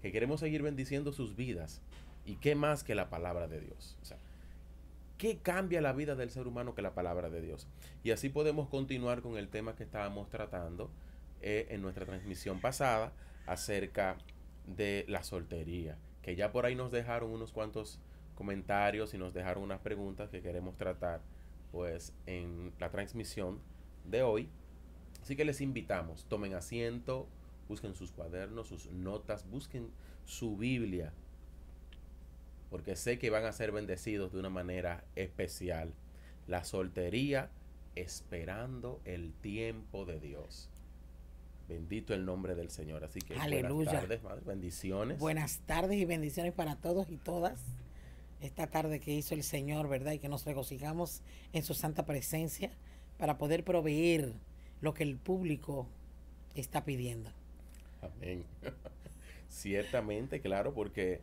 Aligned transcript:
Que 0.02 0.12
queremos 0.12 0.40
seguir 0.40 0.62
bendiciendo 0.62 1.12
sus 1.12 1.36
vidas. 1.36 1.82
¿Y 2.24 2.36
qué 2.36 2.54
más 2.54 2.84
que 2.84 2.94
la 2.94 3.10
palabra 3.10 3.48
de 3.48 3.60
Dios? 3.60 3.98
O 4.02 4.04
sea, 4.04 4.18
¿qué 5.18 5.38
cambia 5.38 5.80
la 5.80 5.92
vida 5.92 6.14
del 6.14 6.30
ser 6.30 6.46
humano 6.46 6.74
que 6.74 6.82
la 6.82 6.94
palabra 6.94 7.28
de 7.28 7.42
Dios? 7.42 7.66
Y 8.02 8.10
así 8.10 8.30
podemos 8.30 8.68
continuar 8.68 9.20
con 9.20 9.36
el 9.36 9.48
tema 9.48 9.76
que 9.76 9.84
estábamos 9.84 10.30
tratando 10.30 10.90
eh, 11.42 11.66
en 11.70 11.82
nuestra 11.82 12.06
transmisión 12.06 12.60
pasada 12.60 13.12
acerca 13.46 14.16
de 14.66 15.04
la 15.08 15.22
soltería. 15.22 15.98
Que 16.22 16.36
ya 16.36 16.52
por 16.52 16.64
ahí 16.64 16.74
nos 16.74 16.90
dejaron 16.90 17.30
unos 17.30 17.52
cuantos 17.52 18.00
comentarios 18.34 19.14
y 19.14 19.18
nos 19.18 19.34
dejaron 19.34 19.62
unas 19.62 19.80
preguntas 19.80 20.30
que 20.30 20.42
queremos 20.42 20.76
tratar 20.76 21.20
pues 21.72 22.12
en 22.26 22.72
la 22.78 22.90
transmisión 22.90 23.58
de 24.04 24.22
hoy. 24.22 24.48
Así 25.22 25.36
que 25.36 25.44
les 25.44 25.60
invitamos, 25.60 26.24
tomen 26.26 26.54
asiento, 26.54 27.26
busquen 27.68 27.94
sus 27.94 28.12
cuadernos, 28.12 28.68
sus 28.68 28.86
notas, 28.92 29.48
busquen 29.48 29.90
su 30.24 30.56
Biblia, 30.56 31.12
porque 32.70 32.96
sé 32.96 33.18
que 33.18 33.30
van 33.30 33.44
a 33.44 33.52
ser 33.52 33.72
bendecidos 33.72 34.32
de 34.32 34.38
una 34.38 34.50
manera 34.50 35.04
especial. 35.16 35.92
La 36.46 36.64
soltería 36.64 37.50
esperando 37.94 39.00
el 39.04 39.32
tiempo 39.32 40.04
de 40.04 40.20
Dios. 40.20 40.68
Bendito 41.68 42.12
el 42.12 42.26
nombre 42.26 42.54
del 42.54 42.70
Señor. 42.70 43.04
Así 43.04 43.20
que 43.20 43.34
buenas 43.34 43.92
tardes, 43.92 44.22
madre. 44.22 44.42
Bendiciones. 44.44 45.18
Buenas 45.18 45.60
tardes 45.60 45.96
y 45.96 46.04
bendiciones 46.04 46.52
para 46.52 46.76
todos 46.76 47.08
y 47.10 47.16
todas 47.16 47.58
esta 48.44 48.66
tarde 48.66 49.00
que 49.00 49.12
hizo 49.12 49.34
el 49.34 49.42
Señor, 49.42 49.88
¿verdad? 49.88 50.12
Y 50.12 50.18
que 50.18 50.28
nos 50.28 50.44
regocijamos 50.44 51.22
en 51.52 51.62
su 51.62 51.74
santa 51.74 52.04
presencia 52.04 52.70
para 53.18 53.38
poder 53.38 53.64
proveer 53.64 54.34
lo 54.80 54.92
que 54.92 55.02
el 55.02 55.16
público 55.16 55.88
está 56.54 56.84
pidiendo. 56.84 57.30
Amén. 58.02 58.44
Ciertamente, 59.48 60.40
claro, 60.40 60.74
porque 60.74 61.22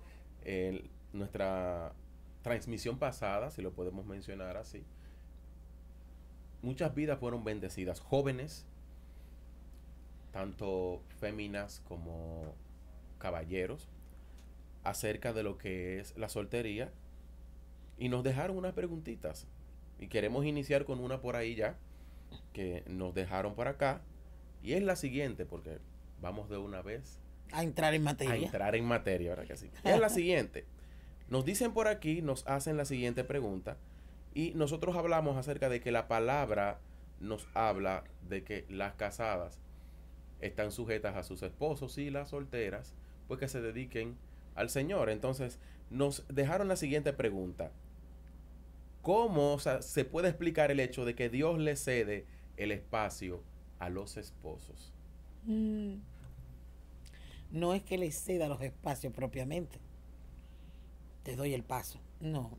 nuestra 1.13 1.93
transmisión 2.41 2.97
pasada, 2.97 3.51
si 3.51 3.61
lo 3.61 3.71
podemos 3.71 4.05
mencionar 4.05 4.57
así, 4.57 4.83
muchas 6.63 6.95
vidas 6.95 7.19
fueron 7.19 7.43
bendecidas, 7.43 7.99
jóvenes, 7.99 8.65
tanto 10.31 11.03
féminas 11.19 11.81
como 11.87 12.55
caballeros, 13.19 13.89
acerca 14.83 15.33
de 15.33 15.43
lo 15.43 15.59
que 15.59 15.99
es 15.99 16.17
la 16.17 16.29
soltería 16.29 16.91
y 18.01 18.09
nos 18.09 18.23
dejaron 18.23 18.57
unas 18.57 18.73
preguntitas. 18.73 19.45
Y 19.99 20.07
queremos 20.07 20.43
iniciar 20.43 20.85
con 20.85 20.99
una 20.99 21.21
por 21.21 21.35
ahí 21.35 21.53
ya, 21.53 21.77
que 22.51 22.83
nos 22.87 23.13
dejaron 23.13 23.53
por 23.53 23.67
acá. 23.67 24.01
Y 24.63 24.73
es 24.73 24.81
la 24.81 24.95
siguiente, 24.95 25.45
porque 25.45 25.77
vamos 26.19 26.49
de 26.49 26.57
una 26.57 26.81
vez 26.81 27.19
a 27.51 27.61
entrar 27.61 27.93
en 27.93 28.01
materia. 28.01 28.33
A 28.33 28.37
entrar 28.37 28.75
en 28.75 28.85
materia, 28.85 29.29
¿verdad 29.29 29.45
que 29.45 29.55
sí? 29.55 29.69
es 29.83 29.99
la 29.99 30.09
siguiente. 30.09 30.65
Nos 31.29 31.45
dicen 31.45 31.73
por 31.73 31.87
aquí, 31.87 32.23
nos 32.23 32.47
hacen 32.47 32.75
la 32.75 32.85
siguiente 32.85 33.23
pregunta. 33.23 33.77
Y 34.33 34.53
nosotros 34.55 34.95
hablamos 34.95 35.37
acerca 35.37 35.69
de 35.69 35.79
que 35.79 35.91
la 35.91 36.07
palabra 36.07 36.79
nos 37.19 37.47
habla 37.53 38.03
de 38.27 38.43
que 38.43 38.65
las 38.67 38.95
casadas 38.95 39.59
están 40.39 40.71
sujetas 40.71 41.15
a 41.15 41.21
sus 41.21 41.43
esposos 41.43 41.99
y 41.99 42.09
las 42.09 42.29
solteras, 42.29 42.95
pues 43.27 43.39
que 43.39 43.47
se 43.47 43.61
dediquen 43.61 44.17
al 44.55 44.71
Señor. 44.71 45.11
Entonces, 45.11 45.59
nos 45.91 46.25
dejaron 46.29 46.67
la 46.67 46.77
siguiente 46.77 47.13
pregunta. 47.13 47.71
¿Cómo 49.01 49.57
se 49.59 50.05
puede 50.05 50.29
explicar 50.29 50.69
el 50.69 50.79
hecho 50.79 51.05
de 51.05 51.15
que 51.15 51.29
Dios 51.29 51.57
le 51.57 51.75
cede 51.75 52.27
el 52.57 52.71
espacio 52.71 53.43
a 53.79 53.89
los 53.89 54.17
esposos? 54.17 54.93
Mm. 55.45 55.95
No 57.51 57.73
es 57.73 57.81
que 57.81 57.97
le 57.97 58.11
ceda 58.11 58.47
los 58.47 58.61
espacios 58.61 59.11
propiamente. 59.11 59.79
Te 61.23 61.35
doy 61.35 61.53
el 61.53 61.63
paso. 61.63 61.99
No. 62.19 62.51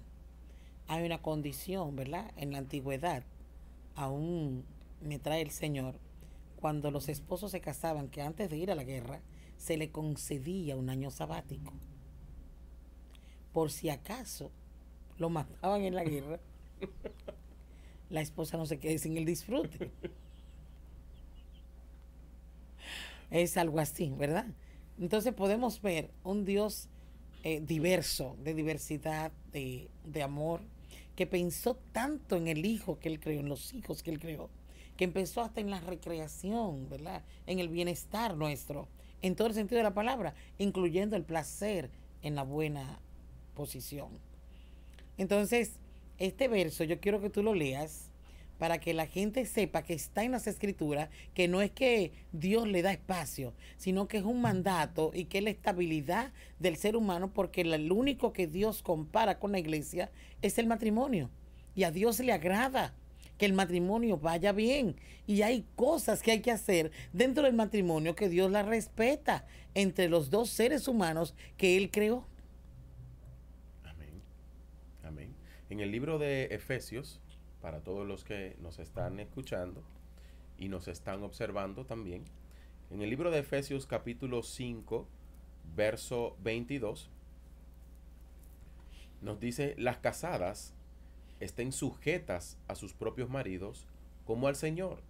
Hay 0.89 1.07
una 1.07 1.23
condición, 1.23 1.95
¿verdad? 1.95 2.33
En 2.37 2.53
la 2.53 2.59
antigüedad, 2.59 3.23
aún 3.95 4.65
me 5.01 5.19
trae 5.19 5.43
el 5.43 5.51
Señor, 5.51 5.95
cuando 6.57 6.91
los 6.91 7.09
esposos 7.09 7.53
se 7.53 7.61
casaban, 7.61 8.09
que 8.09 8.23
antes 8.23 8.51
de 8.51 8.57
ir 8.57 8.71
a 8.71 8.75
la 8.75 8.85
guerra, 8.85 9.21
se 9.57 9.77
le 9.77 9.91
concedía 9.91 10.77
un 10.77 10.91
año 10.91 11.11
sabático. 11.11 11.73
Por 13.53 13.71
si 13.71 13.91
acaso 13.91 14.51
lo 15.19 15.31
mataban 15.31 15.83
en 15.83 15.95
la 15.95 16.05
guerra, 16.05 16.41
la 18.11 18.21
esposa 18.21 18.57
no 18.57 18.67
se 18.67 18.79
quede 18.79 18.99
sin 18.99 19.17
el 19.17 19.25
disfrute. 19.25 19.91
Es 23.31 23.57
algo 23.57 23.81
así, 23.81 24.13
¿verdad? 24.17 24.47
Entonces 25.01 25.33
podemos 25.33 25.81
ver 25.81 26.11
un 26.23 26.45
Dios 26.45 26.89
eh, 27.45 27.61
diverso, 27.61 28.37
de 28.45 28.53
diversidad, 28.53 29.33
de, 29.53 29.89
de 30.05 30.23
amor, 30.23 30.61
que 31.17 31.27
pensó 31.27 31.77
tanto 31.93 32.37
en 32.37 32.49
el 32.49 32.65
hijo 32.67 32.99
que 32.99 33.09
él 33.09 33.21
creó, 33.21 33.41
en 33.41 33.49
los 33.49 33.73
hijos 33.73 34.03
que 34.03 34.11
él 34.11 34.21
creó, 34.21 34.51
que 34.97 35.05
empezó 35.05 35.41
hasta 35.41 35.61
en 35.61 35.71
la 35.71 35.81
recreación, 35.81 36.89
¿verdad? 36.89 37.23
En 37.47 37.59
el 37.59 37.69
bienestar 37.69 38.37
nuestro, 38.37 38.89
en 39.23 39.35
todo 39.35 39.49
el 39.49 39.55
sentido 39.55 39.79
de 39.79 39.85
la 39.85 39.95
palabra, 39.95 40.35
incluyendo 40.59 41.17
el 41.17 41.25
placer 41.25 41.91
en 42.23 42.35
la 42.35 42.43
buena 42.43 43.01
posición. 43.55 44.11
Entonces, 45.19 45.81
este 46.19 46.49
verso 46.49 46.85
yo 46.85 47.01
quiero 47.01 47.21
que 47.21 47.31
tú 47.31 47.43
lo 47.43 47.55
leas 47.55 48.13
para 48.59 48.79
que 48.79 48.95
la 48.95 49.07
gente 49.07 49.45
sepa 49.45 49.83
que 49.83 49.95
está 49.95 50.23
en 50.23 50.31
las 50.31 50.47
escrituras, 50.47 51.09
que 51.35 51.49
no 51.49 51.63
es 51.63 51.73
que 51.73 52.13
Dios 52.31 52.69
le 52.69 52.83
da 52.83 52.93
espacio, 52.93 53.55
sino 53.77 54.07
que 54.07 54.19
es 54.19 54.23
un 54.23 54.41
mandato 54.41 55.11
y 55.15 55.25
que 55.25 55.39
es 55.39 55.45
la 55.45 55.51
estabilidad 55.51 56.33
del 56.61 56.77
ser 56.77 56.95
humano, 56.95 57.33
porque 57.35 57.63
el 57.63 57.91
único 57.91 58.33
que 58.33 58.47
Dios 58.47 58.83
compara 58.83 59.41
con 59.41 59.51
la 59.51 59.59
iglesia 59.59 60.13
es 60.43 60.59
el 60.59 60.69
matrimonio. 60.69 61.29
Y 61.75 61.83
a 61.83 61.91
Dios 61.91 62.21
le 62.21 62.33
agrada 62.33 62.95
que 63.37 63.47
el 63.47 63.53
matrimonio 63.53 64.19
vaya 64.19 64.53
bien. 64.53 64.95
Y 65.27 65.43
hay 65.43 65.67
cosas 65.75 66.23
que 66.23 66.31
hay 66.31 66.41
que 66.41 66.53
hacer 66.53 66.93
dentro 67.13 67.43
del 67.43 67.55
matrimonio 67.55 68.15
que 68.15 68.29
Dios 68.29 68.49
la 68.53 68.63
respeta 68.63 69.45
entre 69.75 70.09
los 70.09 70.31
dos 70.31 70.51
seres 70.51 70.87
humanos 70.87 71.35
que 71.57 71.77
Él 71.77 71.91
creó. 71.91 72.29
En 75.73 75.81
el 75.81 75.91
libro 75.91 76.19
de 76.19 76.55
Efesios, 76.55 77.19
para 77.63 77.81
todos 77.81 78.07
los 78.07 78.25
que 78.25 78.57
nos 78.61 78.79
están 78.79 79.19
escuchando 79.21 79.83
y 80.59 80.69
nos 80.69 80.87
están 80.87 81.23
observando 81.23 81.87
también, 81.87 82.25
en 82.91 83.01
el 83.01 83.09
libro 83.09 83.31
de 83.31 83.39
Efesios 83.39 83.87
capítulo 83.87 84.43
5, 84.43 85.09
verso 85.75 86.37
22, 86.43 87.09
nos 89.23 89.41
dice, 89.41 89.75
las 89.79 89.97
casadas 89.97 90.75
estén 91.41 91.73
sujetas 91.73 92.59
a 92.69 92.75
sus 92.75 92.93
propios 92.93 93.31
maridos 93.31 93.87
como 94.27 94.49
al 94.49 94.57
Señor, 94.57 95.01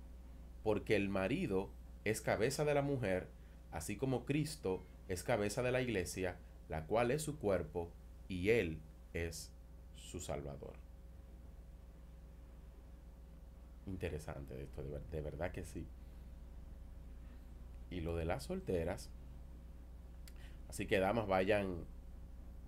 porque 0.62 0.94
el 0.94 1.08
marido 1.08 1.70
es 2.04 2.20
cabeza 2.20 2.64
de 2.64 2.74
la 2.74 2.82
mujer, 2.82 3.26
así 3.72 3.96
como 3.96 4.24
Cristo 4.24 4.84
es 5.08 5.24
cabeza 5.24 5.64
de 5.64 5.72
la 5.72 5.82
iglesia, 5.82 6.38
la 6.68 6.86
cual 6.86 7.10
es 7.10 7.22
su 7.22 7.36
cuerpo, 7.36 7.90
y 8.28 8.50
Él 8.50 8.78
es 9.12 9.50
su 10.12 10.20
Salvador. 10.20 10.74
Interesante 13.86 14.62
esto, 14.62 14.82
de, 14.82 15.20
verdad 15.22 15.50
que 15.52 15.64
sí. 15.64 15.86
y 17.90 18.00
lo 18.00 18.14
de 18.14 18.26
las 18.26 18.44
solteras. 18.44 19.08
Así 20.68 20.86
que 20.86 20.98
damas, 20.98 21.26
vayan, 21.26 21.84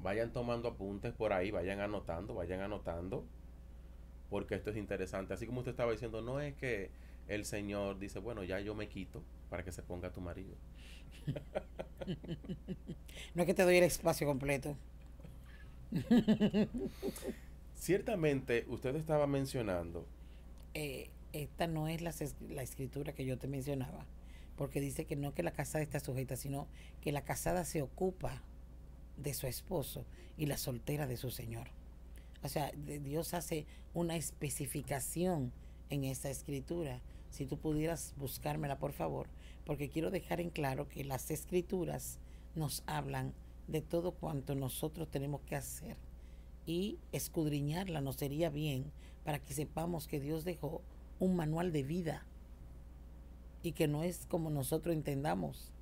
vayan 0.03 0.33
tomando 0.33 0.69
apuntes 0.69 1.13
por 1.13 1.35
ahí, 1.35 1.51
vayan 1.51 1.81
anotando, 1.81 2.35
vayan 2.35 2.61
anotando, 2.61 3.25
porque 4.31 4.55
esto 4.55 4.71
es 4.71 4.77
interesante. 4.77 5.35
Así 5.35 5.47
como 5.47 5.61
usted 5.61 5.73
estaba 5.73 5.93
diciendo, 5.93 6.23
no 6.23 6.41
es 6.41 6.55
que 6.55 6.91
el 7.29 7.45
Señor 7.45 7.99
dice, 7.99 8.21
bueno, 8.21 8.43
ya 8.43 8.59
yo 8.61 8.75
me 8.75 8.89
quito 8.89 9.23
para 9.51 9.65
que 9.65 9.73
se 9.73 9.83
ponga 9.83 10.13
tu 10.13 10.23
marido. 10.23 10.55
no 13.35 13.43
es 13.43 13.47
que 13.47 13.55
te 13.55 13.63
doy 13.63 13.77
el 13.77 13.85
espacio 13.85 14.27
completo. 14.27 14.77
Ciertamente, 17.75 18.65
usted 18.69 18.97
estaba 18.97 19.27
mencionando. 19.27 20.07
Eh, 20.75 21.11
esta 21.33 21.67
no 21.67 21.89
es 21.89 22.01
la, 22.01 22.63
escritura 22.63 23.13
que 23.13 23.25
yo 23.25 23.39
te 23.39 23.49
mencionaba, 23.49 24.07
porque 24.57 24.81
dice 24.81 25.05
que 25.05 25.17
no 25.17 25.35
que 25.35 25.43
la 25.43 25.53
casada 25.53 25.83
está 25.83 26.01
sujeta, 26.01 26.37
sino 26.37 26.69
que 27.01 27.13
la 27.13 27.25
casada 27.25 27.65
se 27.65 27.83
ocupa 27.83 28.43
de 29.17 29.35
su 29.35 29.47
esposo 29.47 30.07
y 30.37 30.47
la 30.47 30.57
soltera 30.57 31.07
de 31.07 31.17
su 31.17 31.31
señor. 31.31 31.69
O 32.43 32.49
sea, 32.49 32.71
Dios 32.73 33.35
hace 33.35 33.67
una 33.95 34.17
especificación 34.17 35.53
en 35.91 36.05
esta 36.05 36.31
escritura. 36.31 37.01
Si 37.31 37.47
tú 37.47 37.59
pudieras 37.59 38.15
buscármela, 38.17 38.79
por 38.79 38.93
favor, 38.93 39.29
porque 39.65 39.89
quiero 39.89 40.11
dejar 40.11 40.41
en 40.41 40.51
claro 40.51 40.89
que 40.89 41.05
las 41.05 41.31
escrituras 41.31 42.19
nos 42.55 42.85
hablan 42.87 43.35
de 43.67 43.81
todo 43.81 44.13
cuanto 44.13 44.55
nosotros 44.55 45.09
tenemos 45.11 45.41
que 45.43 45.57
hacer 45.57 45.97
y 46.67 46.99
escudriñarla 47.13 48.01
nos 48.01 48.17
sería 48.17 48.51
bien 48.51 48.93
para 49.25 49.39
que 49.39 49.55
sepamos 49.55 50.07
que 50.07 50.21
Dios 50.21 50.45
dejó 50.45 50.83
un 51.19 51.37
manual 51.37 51.73
de 51.73 51.83
vida 51.83 52.27
y 53.63 53.73
que 53.73 53.89
no 53.89 54.03
es 54.03 54.27
como 54.27 54.51
nosotros 54.51 54.95
entendamos, 54.95 55.73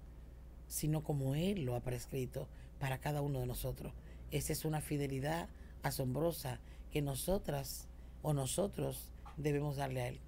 sino 0.68 1.02
como 1.02 1.34
Él 1.34 1.64
lo 1.64 1.74
ha 1.74 1.80
prescrito 1.80 2.48
para 2.78 2.98
cada 2.98 3.22
uno 3.22 3.40
de 3.40 3.46
nosotros. 3.46 3.92
Esa 4.30 4.52
es 4.52 4.64
una 4.64 4.80
fidelidad 4.80 5.48
asombrosa 5.82 6.60
que 6.90 7.02
nosotras 7.02 7.88
o 8.22 8.32
nosotros 8.32 9.12
debemos 9.36 9.76
darle 9.76 10.02
a 10.02 10.08
Él. 10.08 10.20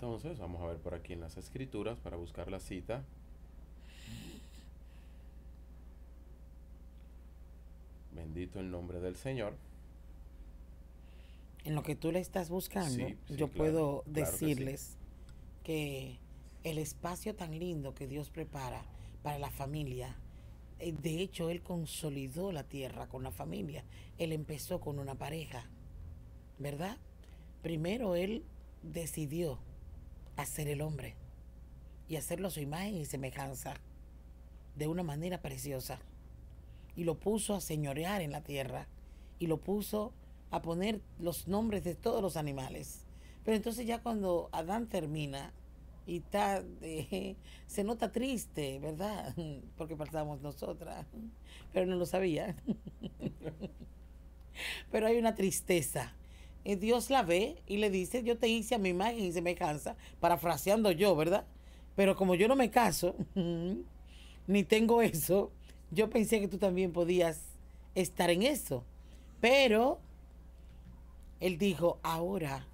Entonces, 0.00 0.38
vamos 0.38 0.62
a 0.62 0.66
ver 0.66 0.76
por 0.76 0.94
aquí 0.94 1.14
en 1.14 1.20
las 1.20 1.36
escrituras 1.36 1.98
para 1.98 2.16
buscar 2.16 2.48
la 2.48 2.60
cita. 2.60 3.02
Bendito 8.14 8.60
el 8.60 8.70
nombre 8.70 9.00
del 9.00 9.16
Señor. 9.16 9.56
En 11.64 11.74
lo 11.74 11.82
que 11.82 11.96
tú 11.96 12.12
le 12.12 12.20
estás 12.20 12.48
buscando, 12.48 13.08
yo 13.28 13.48
puedo 13.48 14.04
decirles 14.06 14.96
que, 15.64 16.20
el 16.62 16.78
espacio 16.78 17.34
tan 17.34 17.58
lindo 17.58 17.92
que 17.96 18.06
Dios 18.06 18.30
prepara 18.30 18.84
para 19.24 19.40
la 19.40 19.50
familia, 19.50 20.16
eh, 20.78 20.92
de 20.92 21.20
hecho, 21.20 21.50
Él 21.50 21.60
consolidó 21.60 22.52
la 22.52 22.62
tierra 22.62 23.08
con 23.08 23.24
la 23.24 23.32
familia. 23.32 23.82
Él 24.16 24.30
empezó 24.30 24.78
con 24.78 25.00
una 25.00 25.16
pareja, 25.16 25.68
¿verdad? 26.60 26.98
Primero 27.62 28.14
Él 28.14 28.44
decidió 28.84 29.58
hacer 30.38 30.68
el 30.68 30.80
hombre 30.80 31.14
y 32.08 32.16
hacerlo 32.16 32.48
a 32.48 32.50
su 32.50 32.60
imagen 32.60 32.96
y 32.96 33.04
semejanza 33.04 33.74
de 34.76 34.86
una 34.86 35.02
manera 35.02 35.42
preciosa 35.42 35.98
y 36.96 37.04
lo 37.04 37.18
puso 37.18 37.54
a 37.54 37.60
señorear 37.60 38.22
en 38.22 38.32
la 38.32 38.42
tierra 38.42 38.86
y 39.38 39.48
lo 39.48 39.58
puso 39.58 40.12
a 40.50 40.62
poner 40.62 41.00
los 41.18 41.48
nombres 41.48 41.84
de 41.84 41.94
todos 41.94 42.22
los 42.22 42.36
animales. 42.36 43.04
Pero 43.44 43.56
entonces 43.56 43.86
ya 43.86 44.00
cuando 44.00 44.48
Adán 44.52 44.88
termina 44.88 45.52
y 46.06 46.18
está, 46.18 46.62
eh, 46.82 47.36
se 47.66 47.84
nota 47.84 48.12
triste, 48.12 48.78
¿verdad? 48.78 49.34
Porque 49.76 49.96
pasamos 49.96 50.40
nosotras, 50.40 51.04
pero 51.72 51.86
no 51.86 51.96
lo 51.96 52.06
sabía. 52.06 52.56
pero 54.90 55.08
hay 55.08 55.18
una 55.18 55.34
tristeza. 55.34 56.14
Dios 56.76 57.10
la 57.10 57.22
ve 57.22 57.62
y 57.66 57.78
le 57.78 57.90
dice, 57.90 58.22
yo 58.22 58.36
te 58.38 58.48
hice 58.48 58.74
a 58.74 58.78
mi 58.78 58.90
imagen 58.90 59.20
y 59.20 59.32
se 59.32 59.42
me 59.42 59.54
cansa, 59.54 59.96
parafraseando 60.20 60.90
yo, 60.90 61.16
¿verdad? 61.16 61.46
Pero 61.96 62.14
como 62.14 62.34
yo 62.34 62.46
no 62.46 62.56
me 62.56 62.70
caso, 62.70 63.16
ni 64.46 64.64
tengo 64.64 65.02
eso, 65.02 65.50
yo 65.90 66.10
pensé 66.10 66.40
que 66.40 66.48
tú 66.48 66.58
también 66.58 66.92
podías 66.92 67.40
estar 67.94 68.30
en 68.30 68.42
eso. 68.42 68.84
Pero 69.40 69.98
él 71.40 71.58
dijo, 71.58 71.98
ahora 72.02 72.66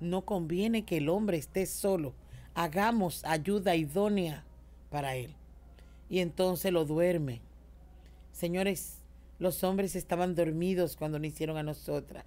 no 0.00 0.24
conviene 0.24 0.84
que 0.84 0.98
el 0.98 1.08
hombre 1.08 1.38
esté 1.38 1.66
solo. 1.66 2.14
Hagamos 2.54 3.24
ayuda 3.24 3.76
idónea 3.76 4.44
para 4.90 5.16
él. 5.16 5.34
Y 6.08 6.20
entonces 6.20 6.72
lo 6.72 6.84
duerme. 6.84 7.40
Señores, 8.32 8.98
los 9.38 9.64
hombres 9.64 9.96
estaban 9.96 10.34
dormidos 10.34 10.96
cuando 10.96 11.18
nos 11.18 11.28
hicieron 11.28 11.56
a 11.56 11.62
nosotras. 11.62 12.24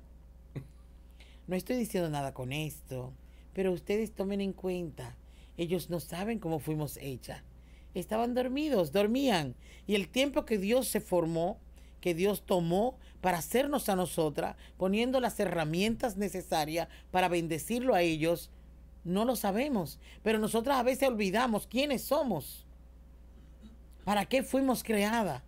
No 1.48 1.56
estoy 1.56 1.78
diciendo 1.78 2.10
nada 2.10 2.34
con 2.34 2.52
esto, 2.52 3.14
pero 3.54 3.72
ustedes 3.72 4.14
tomen 4.14 4.42
en 4.42 4.54
cuenta, 4.54 5.18
ellos 5.58 5.90
no 5.90 6.00
saben 6.00 6.40
cómo 6.40 6.60
fuimos 6.60 6.98
hechas 6.98 7.44
estaban 8.00 8.34
dormidos, 8.34 8.92
dormían. 8.92 9.56
Y 9.86 9.96
el 9.96 10.10
tiempo 10.10 10.46
que 10.46 10.58
Dios 10.58 10.88
se 10.88 11.02
formó, 11.02 11.60
que 12.02 12.14
Dios 12.14 12.46
tomó 12.46 12.98
para 13.22 13.40
hacernos 13.40 13.90
a 13.90 13.96
nosotras, 13.96 14.56
poniendo 14.78 15.20
las 15.20 15.40
herramientas 15.40 16.18
necesarias 16.18 16.88
para 17.12 17.28
bendecirlo 17.28 17.96
a 17.96 18.02
ellos, 18.02 18.52
no 19.04 19.26
lo 19.26 19.36
sabemos. 19.36 20.00
Pero 20.24 20.40
nosotras 20.40 20.78
a 20.78 20.84
veces 20.84 21.08
olvidamos 21.08 21.68
quiénes 21.68 22.04
somos, 22.04 22.66
para 24.04 24.26
qué 24.26 24.44
fuimos 24.44 24.84
creadas, 24.84 25.44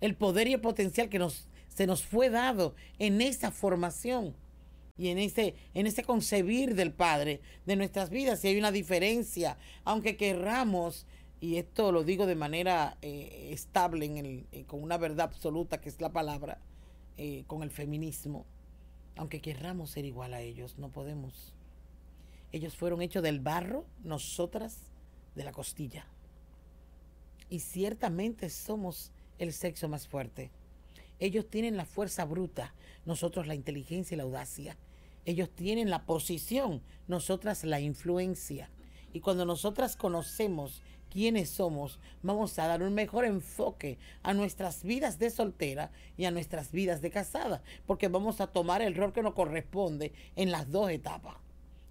el 0.00 0.14
poder 0.14 0.48
y 0.48 0.54
el 0.54 0.60
potencial 0.60 1.08
que 1.08 1.18
nos, 1.18 1.48
se 1.68 1.86
nos 1.86 2.02
fue 2.02 2.30
dado 2.30 2.74
en 2.98 3.20
esa 3.20 3.50
formación 3.50 4.34
y 5.02 5.08
en 5.08 5.18
ese, 5.18 5.56
en 5.74 5.88
ese 5.88 6.04
concebir 6.04 6.76
del 6.76 6.92
Padre 6.92 7.40
de 7.66 7.74
nuestras 7.74 8.08
vidas. 8.08 8.44
Y 8.44 8.48
hay 8.48 8.58
una 8.58 8.70
diferencia, 8.70 9.58
aunque 9.82 10.16
querramos 10.16 11.06
y 11.40 11.56
esto 11.56 11.90
lo 11.90 12.04
digo 12.04 12.24
de 12.26 12.36
manera 12.36 12.98
eh, 13.02 13.48
estable, 13.50 14.06
eh, 14.52 14.64
con 14.64 14.80
una 14.80 14.98
verdad 14.98 15.22
absoluta 15.22 15.80
que 15.80 15.88
es 15.88 16.00
la 16.00 16.12
palabra, 16.12 16.60
eh, 17.16 17.42
con 17.48 17.64
el 17.64 17.72
feminismo, 17.72 18.46
aunque 19.16 19.40
querramos 19.40 19.90
ser 19.90 20.04
igual 20.04 20.34
a 20.34 20.40
ellos, 20.40 20.78
no 20.78 20.88
podemos. 20.88 21.52
Ellos 22.52 22.76
fueron 22.76 23.02
hechos 23.02 23.24
del 23.24 23.40
barro, 23.40 23.84
nosotras 24.04 24.92
de 25.34 25.42
la 25.42 25.50
costilla. 25.50 26.06
Y 27.50 27.58
ciertamente 27.58 28.50
somos 28.50 29.10
el 29.40 29.52
sexo 29.52 29.88
más 29.88 30.06
fuerte. 30.06 30.52
Ellos 31.18 31.50
tienen 31.50 31.76
la 31.76 31.86
fuerza 31.86 32.24
bruta, 32.24 32.72
nosotros 33.04 33.48
la 33.48 33.56
inteligencia 33.56 34.14
y 34.14 34.18
la 34.18 34.22
audacia. 34.22 34.76
Ellos 35.24 35.50
tienen 35.50 35.90
la 35.90 36.04
posición, 36.04 36.82
nosotras 37.06 37.64
la 37.64 37.80
influencia. 37.80 38.70
Y 39.12 39.20
cuando 39.20 39.44
nosotras 39.44 39.96
conocemos 39.96 40.82
quiénes 41.10 41.50
somos, 41.50 42.00
vamos 42.22 42.58
a 42.58 42.66
dar 42.66 42.82
un 42.82 42.94
mejor 42.94 43.24
enfoque 43.24 43.98
a 44.22 44.32
nuestras 44.32 44.82
vidas 44.82 45.18
de 45.18 45.30
soltera 45.30 45.92
y 46.16 46.24
a 46.24 46.30
nuestras 46.30 46.72
vidas 46.72 47.02
de 47.02 47.10
casada, 47.10 47.62
porque 47.86 48.08
vamos 48.08 48.40
a 48.40 48.46
tomar 48.46 48.80
el 48.80 48.94
rol 48.94 49.12
que 49.12 49.22
nos 49.22 49.34
corresponde 49.34 50.12
en 50.36 50.50
las 50.50 50.70
dos 50.70 50.90
etapas. 50.90 51.36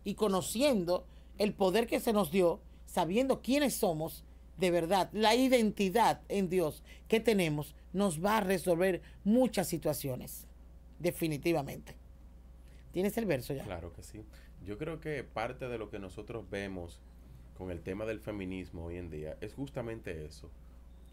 Y 0.04 0.16
conociendo 0.16 1.06
el 1.38 1.54
poder 1.54 1.86
que 1.86 2.00
se 2.00 2.14
nos 2.14 2.32
dio, 2.32 2.62
sabiendo 2.86 3.42
quiénes 3.42 3.76
somos, 3.76 4.24
de 4.58 4.72
verdad, 4.72 5.10
la 5.14 5.36
identidad 5.36 6.22
en 6.28 6.50
Dios 6.50 6.84
que 7.08 7.20
tenemos 7.20 7.76
nos 7.94 8.24
va 8.24 8.38
a 8.38 8.42
resolver 8.42 9.02
muchas 9.24 9.68
situaciones, 9.68 10.48
definitivamente. 11.00 12.01
¿Tienes 12.92 13.18
el 13.18 13.26
verso 13.26 13.54
ya? 13.54 13.64
Claro 13.64 13.94
que 13.94 14.04
sí. 14.04 14.24
Yo 14.66 14.78
creo 14.78 15.00
que 15.00 15.24
parte 15.24 15.68
de 15.68 15.78
lo 15.78 15.90
que 15.90 16.00
nosotros 16.00 16.50
vemos 16.50 17.00
con 17.58 17.72
el 17.72 17.82
tema 17.82 18.06
del 18.06 18.20
feminismo 18.20 18.86
hoy 18.86 18.98
en 18.98 19.10
día 19.10 19.38
es 19.42 19.54
justamente 19.54 20.26
eso, 20.26 20.50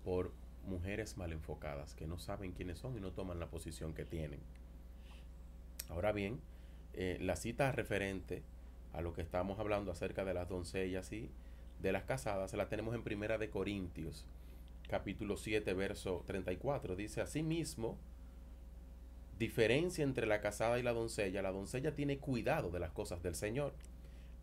por 0.04 0.32
mujeres 0.64 1.16
mal 1.16 1.32
enfocadas, 1.32 1.94
que 1.94 2.06
no 2.06 2.18
saben 2.18 2.52
quiénes 2.52 2.78
son 2.78 2.97
y 2.97 3.00
no 3.00 3.12
toman 3.12 3.40
la 3.40 3.49
posición 3.49 3.94
que 3.94 4.04
tienen. 4.04 4.40
Ahora 5.88 6.12
bien, 6.12 6.40
eh, 6.94 7.18
la 7.20 7.37
cita 7.37 7.73
referente 7.73 8.42
a 8.92 9.00
lo 9.00 9.12
que 9.12 9.23
estamos 9.23 9.58
hablando 9.58 9.92
acerca 9.92 10.25
de 10.25 10.35
las 10.35 10.49
doncellas 10.49 11.12
y 11.12 11.30
de 11.80 11.92
las 11.92 12.04
casadas, 12.04 12.52
la 12.54 12.68
tenemos 12.68 12.94
en 12.94 13.04
Primera 13.04 13.38
de 13.38 13.50
Corintios, 13.50 14.26
capítulo 14.88 15.37
7, 15.37 15.73
verso 15.75 16.25
34. 16.26 16.97
Dice, 16.97 17.20
asimismo, 17.20 17.99
diferencia 19.38 20.04
entre 20.04 20.26
la 20.26 20.40
casada 20.40 20.78
y 20.78 20.83
la 20.83 20.92
doncella. 20.92 21.42
La 21.42 21.52
doncella 21.52 21.95
tiene 21.95 22.18
cuidado 22.18 22.71
de 22.71 22.80
las 22.80 22.90
cosas 22.90 23.23
del 23.23 23.35
Señor 23.35 23.75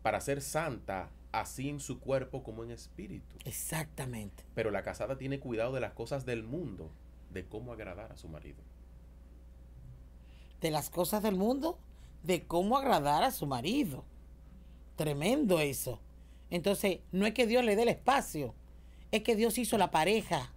para 0.02 0.20
ser 0.20 0.40
santa 0.40 1.10
así 1.32 1.68
en 1.68 1.80
su 1.80 2.00
cuerpo 2.00 2.42
como 2.42 2.64
en 2.64 2.70
espíritu. 2.70 3.36
Exactamente. 3.44 4.44
Pero 4.54 4.70
la 4.70 4.82
casada 4.82 5.18
tiene 5.18 5.38
cuidado 5.38 5.72
de 5.72 5.80
las 5.80 5.92
cosas 5.92 6.24
del 6.24 6.42
mundo, 6.42 6.90
de 7.32 7.44
cómo 7.44 7.72
agradar 7.72 8.12
a 8.12 8.16
su 8.16 8.28
marido. 8.28 8.62
De 10.60 10.70
las 10.70 10.90
cosas 10.90 11.22
del 11.22 11.34
mundo, 11.34 11.78
de 12.22 12.46
cómo 12.46 12.78
agradar 12.78 13.22
a 13.22 13.30
su 13.30 13.46
marido. 13.46 14.04
Tremendo 14.96 15.60
eso. 15.60 16.00
Entonces, 16.50 17.00
no 17.12 17.26
es 17.26 17.34
que 17.34 17.46
Dios 17.46 17.64
le 17.64 17.76
dé 17.76 17.82
el 17.82 17.88
espacio, 17.88 18.54
es 19.10 19.22
que 19.22 19.36
Dios 19.36 19.58
hizo 19.58 19.76
la 19.76 19.90
pareja. 19.90 20.52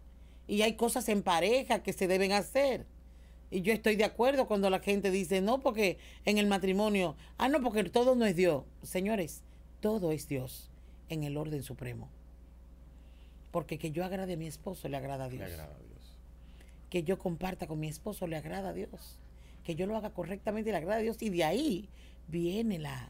Y 0.48 0.62
hay 0.62 0.75
cosas 0.75 1.10
en 1.10 1.24
pareja 1.24 1.84
que 1.84 1.93
se 1.93 2.08
deben 2.08 2.31
hacer. 2.31 2.86
Y 3.51 3.62
yo 3.62 3.74
estoy 3.74 3.96
de 3.96 4.03
acuerdo 4.03 4.48
cuando 4.48 4.70
la 4.70 4.79
gente 4.79 5.10
dice, 5.12 5.41
no, 5.41 5.60
porque 5.60 5.98
en 6.25 6.38
el 6.38 6.48
matrimonio, 6.48 7.15
ah, 7.38 7.50
no, 7.50 7.62
porque 7.62 7.84
todo 7.86 8.15
no 8.15 8.25
es 8.25 8.36
Dios. 8.36 8.63
Señores, 8.84 9.41
todo 9.79 10.12
es 10.12 10.27
Dios 10.27 10.70
en 11.10 11.24
el 11.24 11.36
orden 11.38 11.63
supremo. 11.63 12.10
Porque 13.51 13.79
que 13.79 13.91
yo 13.91 14.06
agrade 14.06 14.34
a 14.34 14.38
mi 14.38 14.46
esposo 14.46 14.88
le 14.88 14.98
agrada 14.98 15.25
a 15.25 15.29
Dios. 15.29 15.48
Le 15.48 15.53
agrada 15.53 15.75
a 15.75 15.79
Dios. 15.79 16.18
Que 16.89 17.03
yo 17.03 17.18
comparta 17.18 17.65
con 17.65 17.79
mi 17.79 17.88
esposo 17.88 18.27
le 18.27 18.38
agrada 18.38 18.70
a 18.70 18.74
Dios. 18.74 19.18
Que 19.63 19.75
yo 19.75 19.88
lo 19.88 19.98
haga 19.98 20.12
correctamente 20.12 20.72
le 20.72 20.77
agrada 20.77 21.00
a 21.00 21.03
Dios. 21.03 21.18
Y 21.22 21.29
de 21.29 21.44
ahí 21.44 21.89
viene 22.27 22.77
la, 22.77 23.10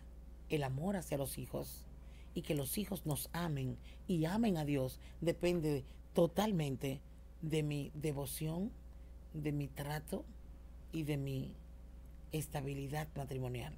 el 0.49 0.63
amor 0.63 0.95
hacia 0.95 1.17
los 1.17 1.37
hijos. 1.37 1.85
Y 2.33 2.43
que 2.43 2.55
los 2.55 2.77
hijos 2.77 3.05
nos 3.05 3.29
amen 3.33 3.77
y 4.07 4.23
amen 4.25 4.57
a 4.57 4.63
Dios 4.63 4.99
depende 5.19 5.83
totalmente 6.13 7.01
de 7.41 7.63
mi 7.63 7.91
devoción 7.93 8.71
de 9.33 9.51
mi 9.51 9.67
trato 9.67 10.25
y 10.91 11.03
de 11.03 11.17
mi 11.17 11.55
estabilidad 12.31 13.07
matrimonial. 13.15 13.73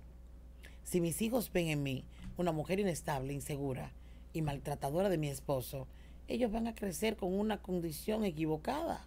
Si 0.84 1.01
mis 1.01 1.22
hijos 1.22 1.51
ven 1.51 1.67
en 1.67 1.84
mí 1.84 2.05
una 2.38 2.51
mujer 2.51 2.79
inestable, 2.79 3.34
insegura 3.34 3.91
y 4.34 4.41
maltratadora 4.41 5.10
de 5.10 5.17
mi 5.17 5.29
esposo, 5.29 5.88
ellos 6.27 6.51
van 6.51 6.67
a 6.67 6.75
crecer 6.75 7.17
con 7.17 7.34
una 7.38 7.62
condición 7.62 8.24
equivocada. 8.24 9.05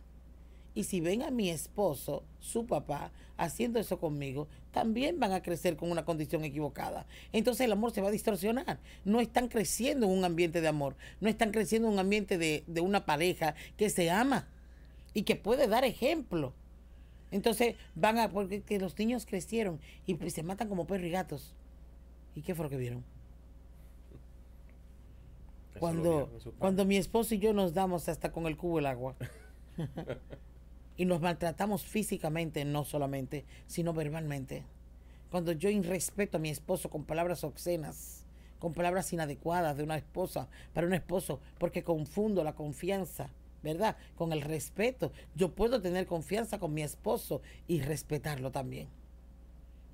Y 0.75 0.85
si 0.85 1.01
ven 1.01 1.23
a 1.23 1.31
mi 1.31 1.51
esposo, 1.51 2.25
su 2.41 2.67
papá, 2.67 3.13
haciendo 3.37 3.79
eso 3.79 3.99
conmigo, 3.99 4.49
también 4.73 5.21
van 5.21 5.33
a 5.33 5.43
crecer 5.43 5.77
con 5.77 5.91
una 5.91 6.05
condición 6.05 6.45
equivocada. 6.45 7.07
Entonces 7.33 7.65
el 7.65 7.73
amor 7.73 7.93
se 7.93 8.01
va 8.01 8.09
a 8.09 8.13
distorsionar. 8.13 8.81
No 9.05 9.21
están 9.21 9.49
creciendo 9.49 10.07
en 10.07 10.13
un 10.19 10.25
ambiente 10.25 10.61
de 10.61 10.69
amor. 10.69 10.97
No 11.21 11.29
están 11.29 11.53
creciendo 11.53 11.89
en 11.89 11.95
un 11.95 12.01
ambiente 12.01 12.39
de, 12.39 12.65
de 12.67 12.81
una 12.81 13.07
pareja 13.07 13.55
que 13.77 13.89
se 13.89 14.11
ama 14.11 14.49
y 15.15 15.23
que 15.23 15.37
puede 15.37 15.69
dar 15.69 15.85
ejemplo. 15.85 16.53
Entonces 17.31 17.77
van 17.95 18.19
a, 18.19 18.31
porque 18.31 18.79
los 18.79 18.99
niños 18.99 19.25
crecieron 19.27 19.81
y 20.07 20.17
se 20.31 20.43
matan 20.43 20.69
como 20.69 20.87
perros 20.87 21.07
y 21.07 21.11
gatos. 21.11 21.55
¿Y 22.35 22.43
qué 22.43 22.55
fue 22.55 22.65
lo 22.65 22.71
que 22.71 22.77
vieron? 22.77 23.05
cuando, 25.79 26.31
cuando 26.59 26.85
mi 26.85 26.97
esposo 26.97 27.35
y 27.35 27.39
yo 27.41 27.53
nos 27.53 27.75
damos 27.75 28.09
hasta 28.09 28.31
con 28.31 28.47
el 28.47 28.57
cubo 28.57 28.79
el 28.79 28.87
agua. 28.87 29.17
y 30.97 31.05
nos 31.05 31.21
maltratamos 31.21 31.83
físicamente, 31.83 32.65
no 32.65 32.85
solamente, 32.85 33.45
sino 33.67 33.93
verbalmente. 33.93 34.65
Cuando 35.31 35.53
yo 35.53 35.69
irrespeto 35.69 36.37
a 36.37 36.41
mi 36.41 36.51
esposo 36.51 36.91
con 36.91 37.05
palabras 37.05 37.43
obscenas, 37.45 38.25
con 38.59 38.73
palabras 38.73 39.13
inadecuadas 39.13 39.77
de 39.77 39.83
una 39.83 39.97
esposa 39.97 40.49
para 40.73 40.87
un 40.87 40.95
esposo, 40.95 41.41
porque 41.59 41.83
confundo 41.83 42.45
la 42.45 42.55
confianza 42.55 43.31
¿verdad? 43.65 43.97
Con 44.15 44.33
el 44.33 44.43
respeto. 44.43 45.11
Yo 45.35 45.55
puedo 45.55 45.81
tener 45.81 46.07
confianza 46.07 46.61
con 46.61 46.73
mi 46.73 46.83
esposo 46.83 47.41
y 47.67 47.81
respetarlo 47.81 48.53
también. 48.53 48.89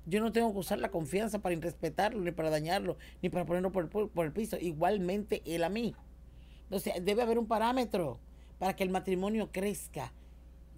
Yo 0.05 0.19
no 0.19 0.31
tengo 0.31 0.51
que 0.51 0.59
usar 0.59 0.79
la 0.79 0.91
confianza 0.91 1.39
para 1.39 1.55
irrespetarlo, 1.55 2.21
ni 2.21 2.31
para 2.31 2.49
dañarlo, 2.49 2.97
ni 3.21 3.29
para 3.29 3.45
ponerlo 3.45 3.71
por 3.71 3.83
el, 3.85 4.09
por 4.09 4.25
el 4.25 4.31
piso. 4.31 4.57
Igualmente 4.59 5.41
él 5.45 5.63
a 5.63 5.69
mí. 5.69 5.95
Entonces, 6.63 6.93
debe 7.03 7.21
haber 7.21 7.39
un 7.39 7.47
parámetro 7.47 8.19
para 8.59 8.75
que 8.75 8.83
el 8.83 8.89
matrimonio 8.89 9.51
crezca. 9.51 10.11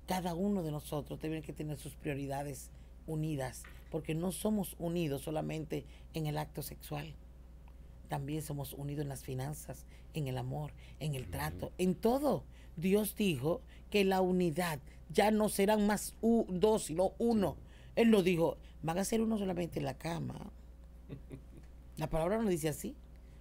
Cada 0.06 0.34
uno 0.36 0.64
de 0.64 0.72
nosotros 0.72 1.20
tiene 1.20 1.42
que 1.42 1.54
tener 1.54 1.78
sus 1.78 1.96
prioridades 1.96 2.70
unidas, 3.08 3.64
porque 3.90 4.14
no 4.14 4.32
somos 4.32 4.76
unidos 4.78 5.22
solamente 5.22 5.86
en 6.14 6.28
el 6.28 6.38
acto 6.38 6.62
sexual. 6.62 7.16
También 8.10 8.42
somos 8.42 8.74
unidos 8.74 9.04
en 9.04 9.10
las 9.10 9.24
finanzas, 9.24 9.86
en 10.14 10.28
el 10.28 10.38
amor, 10.38 10.72
en 11.00 11.16
el 11.16 11.30
trato, 11.30 11.72
en 11.78 11.96
todo. 11.96 12.44
Dios 12.76 13.16
dijo 13.16 13.62
que 13.90 14.04
la 14.04 14.22
unidad 14.22 14.80
ya 15.10 15.32
no 15.32 15.50
serán 15.50 15.86
más 15.86 16.16
dos, 16.22 16.86
sino 16.86 17.14
uno. 17.18 17.58
Él 17.96 18.10
lo 18.10 18.24
dijo, 18.24 18.58
van 18.82 18.98
a 18.98 19.06
ser 19.06 19.22
uno 19.22 19.38
solamente 19.38 19.80
en 19.80 19.86
la 19.86 19.98
cama. 19.98 20.52
La 21.98 22.10
palabra 22.10 22.42
no 22.42 22.50
dice 22.50 22.70
así. 22.70 22.96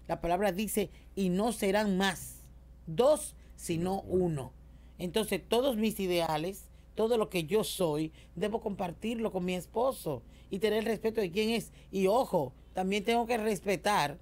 La 0.08 0.20
palabra 0.20 0.52
dice, 0.52 0.90
y 1.16 1.30
no 1.30 1.52
serán 1.52 1.96
más 1.96 2.42
dos, 2.86 3.34
sino 3.56 4.02
uno. 4.02 4.52
Entonces, 4.98 5.40
todos 5.48 5.78
mis 5.78 5.98
ideales, 6.00 6.68
todo 6.94 7.16
lo 7.16 7.30
que 7.30 7.44
yo 7.44 7.64
soy, 7.64 8.12
debo 8.36 8.60
compartirlo 8.60 9.32
con 9.32 9.46
mi 9.46 9.54
esposo 9.54 10.22
y 10.50 10.58
tener 10.58 10.80
el 10.80 10.84
respeto 10.84 11.22
de 11.22 11.30
quién 11.30 11.48
es. 11.48 11.72
Y 11.90 12.08
ojo, 12.08 12.52
también 12.74 13.04
tengo 13.04 13.26
que 13.26 13.38
respetar 13.38 14.18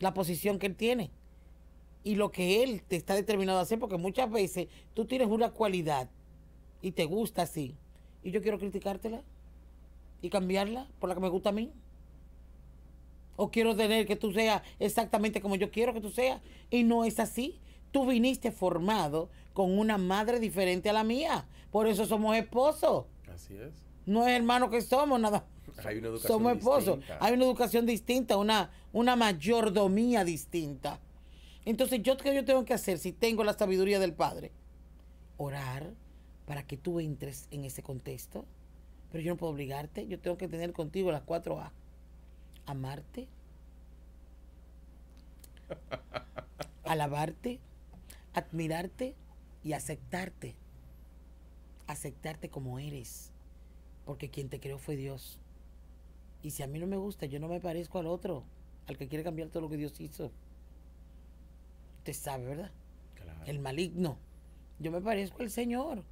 la 0.00 0.12
posición 0.12 0.58
que 0.58 0.66
él 0.66 0.74
tiene 0.74 1.12
y 2.04 2.16
lo 2.16 2.30
que 2.30 2.62
él 2.62 2.82
te 2.82 2.96
está 2.96 3.14
determinado 3.14 3.58
a 3.58 3.62
hacer, 3.62 3.78
porque 3.78 3.96
muchas 3.96 4.30
veces 4.30 4.68
tú 4.94 5.04
tienes 5.04 5.28
una 5.28 5.50
cualidad 5.50 6.08
y 6.80 6.92
te 6.92 7.04
gusta 7.04 7.42
así, 7.42 7.76
y 8.22 8.30
yo 8.30 8.42
quiero 8.42 8.58
criticártela 8.58 9.22
y 10.20 10.30
cambiarla 10.30 10.88
por 10.98 11.08
la 11.08 11.14
que 11.14 11.20
me 11.20 11.28
gusta 11.28 11.50
a 11.50 11.52
mí. 11.52 11.72
O 13.36 13.50
quiero 13.50 13.74
tener 13.74 14.06
que 14.06 14.14
tú 14.14 14.32
seas 14.32 14.62
exactamente 14.78 15.40
como 15.40 15.56
yo 15.56 15.70
quiero 15.70 15.92
que 15.92 16.00
tú 16.00 16.10
seas. 16.10 16.40
Y 16.70 16.84
no 16.84 17.04
es 17.04 17.18
así. 17.18 17.58
Tú 17.90 18.06
viniste 18.06 18.52
formado 18.52 19.30
con 19.52 19.76
una 19.78 19.98
madre 19.98 20.38
diferente 20.38 20.90
a 20.90 20.92
la 20.92 21.02
mía. 21.02 21.46
Por 21.70 21.88
eso 21.88 22.06
somos 22.06 22.36
esposos. 22.36 23.06
Así 23.34 23.56
es. 23.56 23.72
No 24.06 24.26
es 24.26 24.36
hermano 24.36 24.70
que 24.70 24.80
somos, 24.80 25.18
nada. 25.18 25.46
Hay 25.84 25.98
una 25.98 26.08
educación 26.08 26.32
somos 26.32 26.52
esposos. 26.52 26.98
Hay 27.20 27.34
una 27.34 27.44
educación 27.44 27.86
distinta, 27.86 28.36
una, 28.36 28.70
una 28.92 29.16
mayordomía 29.16 30.24
distinta. 30.24 31.00
Entonces, 31.64 32.02
¿yo 32.02 32.16
qué 32.16 32.34
yo 32.34 32.44
tengo 32.44 32.64
que 32.64 32.74
hacer 32.74 32.98
si 32.98 33.12
tengo 33.12 33.44
la 33.44 33.52
sabiduría 33.52 34.00
del 34.00 34.14
Padre? 34.14 34.50
Orar 35.36 35.92
para 36.46 36.66
que 36.66 36.76
tú 36.76 36.98
entres 36.98 37.46
en 37.50 37.64
ese 37.64 37.82
contexto. 37.82 38.44
Pero 39.10 39.22
yo 39.22 39.32
no 39.32 39.36
puedo 39.36 39.52
obligarte. 39.52 40.06
Yo 40.08 40.18
tengo 40.18 40.36
que 40.36 40.48
tener 40.48 40.72
contigo 40.72 41.12
las 41.12 41.22
cuatro 41.22 41.60
A. 41.60 41.72
Amarte. 42.66 43.28
alabarte. 46.84 47.60
Admirarte 48.34 49.14
y 49.62 49.74
aceptarte. 49.74 50.56
Aceptarte 51.86 52.48
como 52.48 52.78
eres. 52.78 53.30
Porque 54.04 54.30
quien 54.30 54.48
te 54.48 54.58
creó 54.58 54.78
fue 54.78 54.96
Dios. 54.96 55.38
Y 56.42 56.50
si 56.50 56.62
a 56.64 56.66
mí 56.66 56.80
no 56.80 56.88
me 56.88 56.96
gusta, 56.96 57.26
yo 57.26 57.38
no 57.38 57.46
me 57.46 57.60
parezco 57.60 58.00
al 58.00 58.08
otro, 58.08 58.42
al 58.88 58.98
que 58.98 59.06
quiere 59.06 59.22
cambiar 59.22 59.48
todo 59.48 59.62
lo 59.62 59.68
que 59.68 59.76
Dios 59.76 60.00
hizo. 60.00 60.32
Usted 62.02 62.14
sabe, 62.14 62.46
¿verdad? 62.46 62.72
El 63.46 63.60
maligno. 63.60 64.18
Yo 64.80 64.90
me 64.90 65.00
parezco 65.00 65.42
al 65.42 65.50
Señor. 65.50 66.02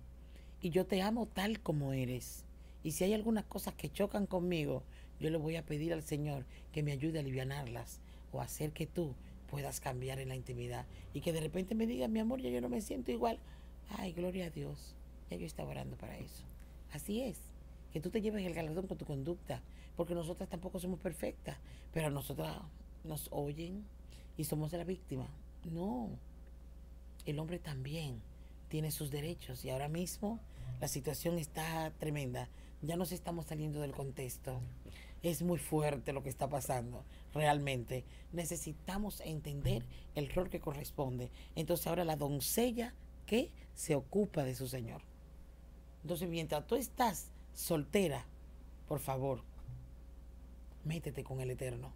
Y 0.63 0.71
yo 0.71 0.87
te 0.87 1.03
amo 1.03 1.27
tal 1.27 1.59
como 1.59 1.93
eres. 1.93 2.45
Y 2.85 2.93
si 2.93 3.03
hay 3.03 3.13
algunas 3.13 3.45
cosas 3.45 3.75
que 3.75 3.91
chocan 3.91 4.27
conmigo, 4.27 4.85
yo 5.19 5.31
le 5.31 5.37
voy 5.37 5.57
a 5.57 5.67
pedir 5.67 5.93
al 5.93 6.05
Señor 6.05 6.47
que 6.71 6.85
me 6.85 6.93
ayude 6.93 7.19
a 7.19 7.23
aliviarlas 7.23 7.99
o 8.31 8.41
hacer 8.41 8.71
que 8.71 8.87
tú 8.87 9.17
puedas 9.51 9.81
cambiar 9.81 10.21
en 10.21 10.29
la 10.29 10.37
intimidad. 10.37 10.87
Y 11.13 11.23
que 11.23 11.33
de 11.33 11.41
repente 11.41 11.75
me 11.75 11.89
diga, 11.89 12.07
mi 12.07 12.21
amor, 12.21 12.41
ya 12.41 12.51
yo 12.51 12.61
no 12.61 12.69
me 12.69 12.83
siento 12.83 13.11
igual. 13.11 13.41
Ay, 13.89 14.13
gloria 14.13 14.47
a 14.47 14.51
Dios. 14.51 14.95
Ya 15.29 15.39
yo 15.39 15.47
estaba 15.47 15.71
orando 15.71 15.97
para 15.97 16.17
eso. 16.19 16.45
Así 16.93 17.21
es. 17.21 17.41
Que 17.93 18.01
tú 18.01 18.11
te 18.11 18.21
lleves 18.21 18.47
el 18.47 18.55
galardón 18.55 18.87
con 18.87 18.97
tu 18.97 19.07
conducta. 19.07 19.61
Porque 19.97 20.15
nosotras 20.15 20.49
tampoco 20.49 20.79
somos 20.79 21.01
perfectas. 21.01 21.59
Pero 21.93 22.11
nosotras 22.11 22.59
nos 23.03 23.27
oyen 23.33 23.85
y 24.37 24.45
somos 24.45 24.73
la 24.73 24.85
víctima. 24.85 25.27
No, 25.65 26.11
el 27.27 27.39
hombre 27.39 27.59
también 27.59 28.23
tiene 28.69 28.91
sus 28.91 29.11
derechos 29.11 29.65
y 29.65 29.71
ahora 29.71 29.89
mismo 29.89 30.41
la 30.81 30.89
situación 30.89 31.39
está 31.39 31.93
tremenda. 31.99 32.49
Ya 32.83 32.97
nos 32.97 33.13
estamos 33.13 33.47
saliendo 33.47 33.81
del 33.81 33.93
contexto. 33.93 34.61
Es 35.23 35.43
muy 35.43 35.59
fuerte 35.59 36.15
lo 36.15 36.23
que 36.23 36.31
está 36.31 36.49
pasando, 36.49 37.05
realmente. 37.35 38.05
Necesitamos 38.33 39.21
entender 39.21 39.85
el 40.15 40.31
rol 40.31 40.49
que 40.49 40.61
corresponde. 40.61 41.31
Entonces 41.57 41.87
ahora 41.87 42.05
la 42.05 42.17
doncella 42.17 42.95
que 43.27 43.51
se 43.75 43.95
ocupa 43.95 44.45
de 44.45 44.55
su 44.55 44.67
Señor. 44.67 45.03
Entonces 46.03 46.29
mientras 46.29 46.67
tú 46.67 46.77
estás 46.77 47.29
soltera, 47.53 48.25
por 48.89 49.01
favor, 49.01 49.43
métete 50.85 51.23
con 51.23 51.41
el 51.41 51.51
Eterno. 51.51 51.93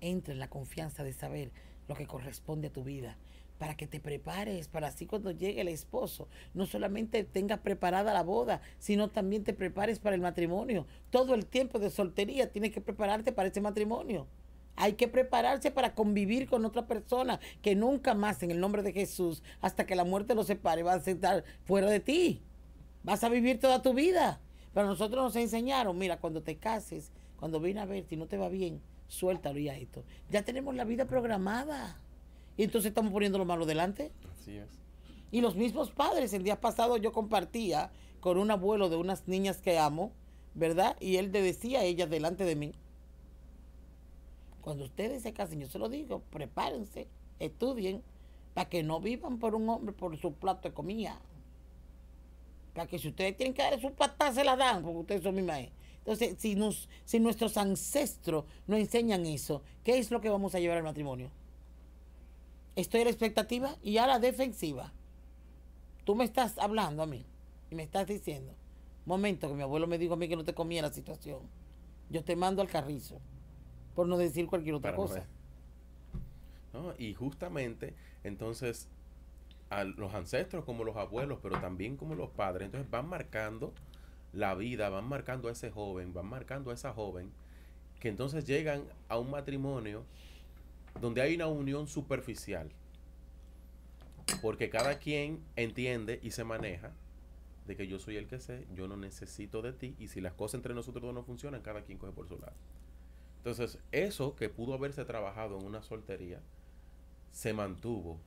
Entra 0.00 0.32
en 0.32 0.38
la 0.38 0.48
confianza 0.48 1.02
de 1.02 1.12
saber 1.12 1.50
lo 1.88 1.94
que 1.94 2.06
corresponde 2.06 2.68
a 2.68 2.72
tu 2.72 2.84
vida, 2.84 3.16
para 3.58 3.76
que 3.76 3.86
te 3.86 4.00
prepares, 4.00 4.68
para 4.68 4.88
así 4.88 5.06
cuando 5.06 5.30
llegue 5.30 5.60
el 5.60 5.68
esposo, 5.68 6.28
no 6.52 6.66
solamente 6.66 7.24
tengas 7.24 7.60
preparada 7.60 8.12
la 8.12 8.22
boda, 8.22 8.60
sino 8.78 9.08
también 9.08 9.44
te 9.44 9.54
prepares 9.54 9.98
para 9.98 10.14
el 10.14 10.20
matrimonio. 10.20 10.86
Todo 11.10 11.34
el 11.34 11.46
tiempo 11.46 11.78
de 11.78 11.90
soltería 11.90 12.52
tienes 12.52 12.72
que 12.72 12.80
prepararte 12.80 13.32
para 13.32 13.48
ese 13.48 13.60
matrimonio. 13.60 14.26
Hay 14.78 14.92
que 14.92 15.08
prepararse 15.08 15.70
para 15.70 15.94
convivir 15.94 16.48
con 16.48 16.66
otra 16.66 16.86
persona 16.86 17.40
que 17.62 17.74
nunca 17.74 18.14
más, 18.14 18.42
en 18.42 18.50
el 18.50 18.60
nombre 18.60 18.82
de 18.82 18.92
Jesús, 18.92 19.42
hasta 19.62 19.86
que 19.86 19.96
la 19.96 20.04
muerte 20.04 20.34
los 20.34 20.48
separe, 20.48 20.82
va 20.82 20.92
a 20.92 20.96
estar 20.98 21.44
fuera 21.64 21.88
de 21.88 22.00
ti. 22.00 22.42
Vas 23.02 23.24
a 23.24 23.30
vivir 23.30 23.58
toda 23.58 23.80
tu 23.80 23.94
vida. 23.94 24.40
Pero 24.74 24.86
nosotros 24.86 25.24
nos 25.24 25.36
enseñaron, 25.36 25.96
mira, 25.96 26.18
cuando 26.18 26.42
te 26.42 26.58
cases, 26.58 27.10
Cuando 27.36 27.60
viene 27.60 27.80
a 27.80 27.86
ver, 27.86 28.04
si 28.04 28.16
no 28.16 28.26
te 28.26 28.38
va 28.38 28.48
bien, 28.48 28.80
suéltalo 29.08 29.58
y 29.58 29.68
a 29.68 29.76
esto. 29.76 30.04
Ya 30.30 30.44
tenemos 30.44 30.74
la 30.74 30.84
vida 30.84 31.06
programada. 31.06 32.00
Y 32.56 32.64
entonces 32.64 32.90
estamos 32.90 33.12
poniendo 33.12 33.38
lo 33.38 33.44
malo 33.44 33.66
delante. 33.66 34.12
Así 34.40 34.56
es. 34.56 34.68
Y 35.30 35.40
los 35.40 35.56
mismos 35.56 35.90
padres, 35.90 36.32
el 36.32 36.42
día 36.42 36.60
pasado 36.60 36.96
yo 36.96 37.12
compartía 37.12 37.90
con 38.20 38.38
un 38.38 38.50
abuelo 38.50 38.88
de 38.88 38.96
unas 38.96 39.28
niñas 39.28 39.60
que 39.60 39.78
amo, 39.78 40.12
¿verdad? 40.54 40.96
Y 41.00 41.16
él 41.16 41.32
le 41.32 41.42
decía 41.42 41.80
a 41.80 41.84
ellas 41.84 42.08
delante 42.08 42.44
de 42.44 42.56
mí, 42.56 42.72
cuando 44.62 44.84
ustedes 44.84 45.22
se 45.22 45.32
casen, 45.32 45.60
yo 45.60 45.68
se 45.68 45.78
lo 45.78 45.88
digo, 45.88 46.22
prepárense, 46.30 47.06
estudien, 47.38 48.02
para 48.54 48.68
que 48.68 48.82
no 48.82 49.00
vivan 49.00 49.38
por 49.38 49.54
un 49.54 49.68
hombre 49.68 49.92
por 49.92 50.16
su 50.16 50.32
plato 50.32 50.68
de 50.68 50.74
comida. 50.74 51.20
Para 52.74 52.88
que 52.88 52.98
si 52.98 53.08
ustedes 53.08 53.36
tienen 53.36 53.54
que 53.54 53.62
dar 53.62 53.80
su 53.80 53.92
patada, 53.92 54.32
se 54.32 54.44
la 54.44 54.56
dan, 54.56 54.82
porque 54.82 54.98
ustedes 54.98 55.22
son 55.22 55.34
mi 55.34 55.42
maestros. 55.42 55.78
Entonces, 56.06 56.36
si, 56.38 56.54
nos, 56.54 56.88
si 57.04 57.18
nuestros 57.18 57.56
ancestros 57.56 58.44
nos 58.68 58.78
enseñan 58.78 59.26
eso, 59.26 59.62
¿qué 59.82 59.98
es 59.98 60.12
lo 60.12 60.20
que 60.20 60.28
vamos 60.28 60.54
a 60.54 60.60
llevar 60.60 60.76
al 60.76 60.84
matrimonio? 60.84 61.32
Estoy 62.76 63.00
a 63.00 63.04
la 63.04 63.10
expectativa 63.10 63.74
y 63.82 63.98
a 63.98 64.06
la 64.06 64.20
defensiva. 64.20 64.92
Tú 66.04 66.14
me 66.14 66.22
estás 66.22 66.58
hablando 66.58 67.02
a 67.02 67.06
mí 67.06 67.26
y 67.72 67.74
me 67.74 67.82
estás 67.82 68.06
diciendo, 68.06 68.54
momento 69.04 69.48
que 69.48 69.54
mi 69.54 69.62
abuelo 69.62 69.88
me 69.88 69.98
dijo 69.98 70.14
a 70.14 70.16
mí 70.16 70.28
que 70.28 70.36
no 70.36 70.44
te 70.44 70.54
comía 70.54 70.80
la 70.80 70.92
situación. 70.92 71.40
Yo 72.08 72.22
te 72.22 72.36
mando 72.36 72.62
al 72.62 72.68
carrizo, 72.68 73.18
por 73.96 74.06
no 74.06 74.16
decir 74.16 74.46
cualquier 74.46 74.76
otra 74.76 74.94
cosa. 74.94 75.26
Y 76.98 77.14
justamente, 77.14 77.94
entonces, 78.22 78.86
a 79.70 79.82
los 79.82 80.14
ancestros 80.14 80.64
como 80.64 80.84
los 80.84 80.94
abuelos, 80.94 81.40
pero 81.42 81.60
también 81.60 81.96
como 81.96 82.14
los 82.14 82.30
padres, 82.30 82.66
entonces 82.66 82.88
van 82.88 83.08
marcando 83.08 83.72
la 84.36 84.54
vida, 84.54 84.90
van 84.90 85.08
marcando 85.08 85.48
a 85.48 85.52
ese 85.52 85.70
joven, 85.70 86.12
van 86.12 86.26
marcando 86.26 86.70
a 86.70 86.74
esa 86.74 86.92
joven, 86.92 87.32
que 88.00 88.08
entonces 88.08 88.44
llegan 88.44 88.84
a 89.08 89.18
un 89.18 89.30
matrimonio 89.30 90.04
donde 91.00 91.22
hay 91.22 91.34
una 91.34 91.46
unión 91.46 91.88
superficial. 91.88 92.70
Porque 94.42 94.68
cada 94.68 94.98
quien 94.98 95.40
entiende 95.56 96.20
y 96.22 96.32
se 96.32 96.44
maneja 96.44 96.92
de 97.66 97.76
que 97.76 97.86
yo 97.88 97.98
soy 97.98 98.16
el 98.16 98.28
que 98.28 98.38
sé, 98.38 98.66
yo 98.74 98.86
no 98.86 98.96
necesito 98.96 99.62
de 99.62 99.72
ti, 99.72 99.96
y 99.98 100.08
si 100.08 100.20
las 100.20 100.34
cosas 100.34 100.56
entre 100.56 100.74
nosotros 100.74 101.02
dos 101.02 101.14
no 101.14 101.22
funcionan, 101.22 101.62
cada 101.62 101.82
quien 101.82 101.98
coge 101.98 102.12
por 102.12 102.28
su 102.28 102.38
lado. 102.38 102.54
Entonces, 103.38 103.78
eso 103.90 104.36
que 104.36 104.48
pudo 104.48 104.74
haberse 104.74 105.04
trabajado 105.04 105.58
en 105.58 105.64
una 105.64 105.82
soltería, 105.82 106.40
se 107.32 107.54
mantuvo 107.54 108.18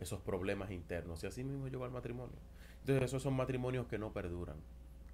esos 0.00 0.20
problemas 0.20 0.70
internos, 0.70 1.22
y 1.24 1.26
así 1.26 1.44
mismo 1.44 1.68
llegó 1.68 1.84
al 1.84 1.90
matrimonio. 1.90 2.36
Entonces, 2.80 3.04
esos 3.04 3.22
son 3.22 3.34
matrimonios 3.34 3.86
que 3.86 3.98
no 3.98 4.12
perduran 4.12 4.56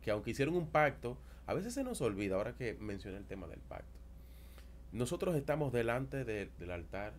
que 0.07 0.13
aunque 0.13 0.31
hicieron 0.31 0.55
un 0.55 0.69
pacto, 0.69 1.19
a 1.49 1.55
veces 1.55 1.75
se 1.75 1.83
nos 1.83 2.01
olvida, 2.01 2.37
ahora 2.37 2.55
que 2.55 2.75
mencioné 2.75 3.19
el 3.19 3.27
tema 3.27 3.49
del 3.49 3.59
pacto, 3.59 3.99
nosotros 4.93 5.35
estamos 5.35 5.73
delante 5.73 6.25
del 6.25 6.71
altar 6.71 7.13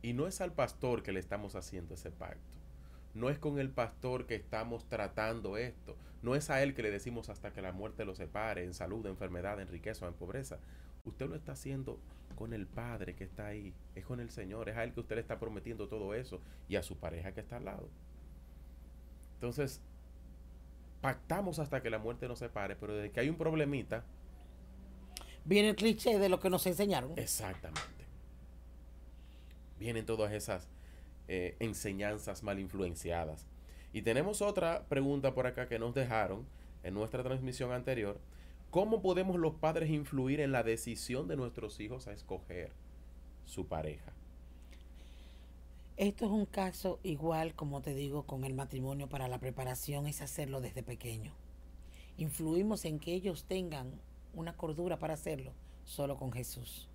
y 0.00 0.14
no 0.14 0.26
es 0.26 0.40
al 0.40 0.54
pastor 0.54 1.02
que 1.02 1.12
le 1.12 1.20
estamos 1.20 1.54
haciendo 1.54 1.92
ese 1.92 2.10
pacto. 2.10 2.40
No 3.12 3.28
es 3.28 3.38
con 3.38 3.58
el 3.58 3.68
pastor 3.68 4.24
que 4.24 4.36
estamos 4.36 4.88
tratando 4.88 5.58
esto. 5.58 5.98
No 6.22 6.34
es 6.34 6.48
a 6.48 6.62
él 6.62 6.74
que 6.74 6.82
le 6.82 6.90
decimos 6.90 7.28
hasta 7.28 7.52
que 7.52 7.60
la 7.60 7.72
muerte 7.72 8.06
lo 8.06 8.14
separe 8.14 8.64
en 8.64 8.72
salud, 8.72 9.04
en 9.04 9.12
enfermedad, 9.12 9.60
en 9.60 9.68
riqueza 9.68 10.06
o 10.06 10.08
en 10.08 10.14
pobreza. 10.14 10.58
Usted 11.04 11.28
lo 11.28 11.36
está 11.36 11.52
haciendo 11.52 12.00
con 12.36 12.54
el 12.54 12.66
Padre 12.66 13.16
que 13.16 13.24
está 13.24 13.48
ahí. 13.48 13.74
Es 13.94 14.06
con 14.06 14.20
el 14.20 14.30
Señor. 14.30 14.70
Es 14.70 14.78
a 14.78 14.84
él 14.84 14.94
que 14.94 15.00
usted 15.00 15.16
le 15.16 15.20
está 15.20 15.38
prometiendo 15.38 15.88
todo 15.88 16.14
eso 16.14 16.40
y 16.70 16.76
a 16.76 16.82
su 16.82 16.96
pareja 16.96 17.32
que 17.32 17.40
está 17.40 17.58
al 17.58 17.66
lado. 17.66 17.90
Entonces, 19.34 19.82
pactamos 21.00 21.58
hasta 21.58 21.82
que 21.82 21.90
la 21.90 21.98
muerte 21.98 22.28
nos 22.28 22.38
separe, 22.38 22.76
pero 22.76 22.94
desde 22.94 23.10
que 23.10 23.20
hay 23.20 23.28
un 23.28 23.36
problemita. 23.36 24.04
Viene 25.44 25.70
el 25.70 25.76
cliché 25.76 26.18
de 26.18 26.28
lo 26.28 26.40
que 26.40 26.50
nos 26.50 26.66
enseñaron. 26.66 27.12
Exactamente. 27.16 27.82
Vienen 29.78 30.04
todas 30.04 30.32
esas 30.32 30.68
eh, 31.28 31.56
enseñanzas 31.60 32.42
mal 32.42 32.58
influenciadas. 32.58 33.46
Y 33.92 34.02
tenemos 34.02 34.42
otra 34.42 34.84
pregunta 34.88 35.34
por 35.34 35.46
acá 35.46 35.68
que 35.68 35.78
nos 35.78 35.94
dejaron 35.94 36.46
en 36.82 36.94
nuestra 36.94 37.22
transmisión 37.22 37.72
anterior. 37.72 38.20
¿Cómo 38.70 39.00
podemos 39.00 39.38
los 39.38 39.54
padres 39.54 39.88
influir 39.88 40.40
en 40.40 40.52
la 40.52 40.62
decisión 40.62 41.26
de 41.26 41.36
nuestros 41.36 41.80
hijos 41.80 42.06
a 42.06 42.12
escoger 42.12 42.72
su 43.44 43.66
pareja? 43.66 44.12
Esto 45.98 46.26
es 46.26 46.30
un 46.30 46.46
caso 46.46 47.00
igual, 47.02 47.56
como 47.56 47.82
te 47.82 47.92
digo, 47.92 48.22
con 48.22 48.44
el 48.44 48.54
matrimonio 48.54 49.08
para 49.08 49.26
la 49.26 49.40
preparación, 49.40 50.06
es 50.06 50.22
hacerlo 50.22 50.60
desde 50.60 50.84
pequeño. 50.84 51.32
Influimos 52.18 52.84
en 52.84 53.00
que 53.00 53.14
ellos 53.14 53.46
tengan 53.48 54.00
una 54.32 54.56
cordura 54.56 55.00
para 55.00 55.14
hacerlo 55.14 55.54
solo 55.84 56.16
con 56.16 56.30
Jesús. 56.30 56.88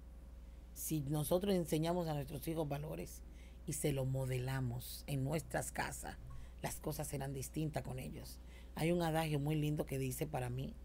Si 0.73 1.01
nosotros 1.01 1.53
enseñamos 1.53 2.07
a 2.07 2.13
nuestros 2.13 2.47
hijos 2.47 2.65
valores 2.69 3.21
y 3.67 3.73
se 3.73 3.91
lo 3.91 4.05
modelamos 4.05 5.03
en 5.05 5.25
nuestras 5.25 5.73
casas, 5.73 6.15
las 6.61 6.79
cosas 6.79 7.05
serán 7.05 7.33
distintas 7.33 7.83
con 7.83 7.99
ellos. 7.99 8.39
Hay 8.73 8.93
un 8.93 9.01
adagio 9.01 9.37
muy 9.37 9.55
lindo 9.55 9.85
que 9.85 9.97
dice 9.97 10.27
para 10.27 10.49
mí 10.49 10.75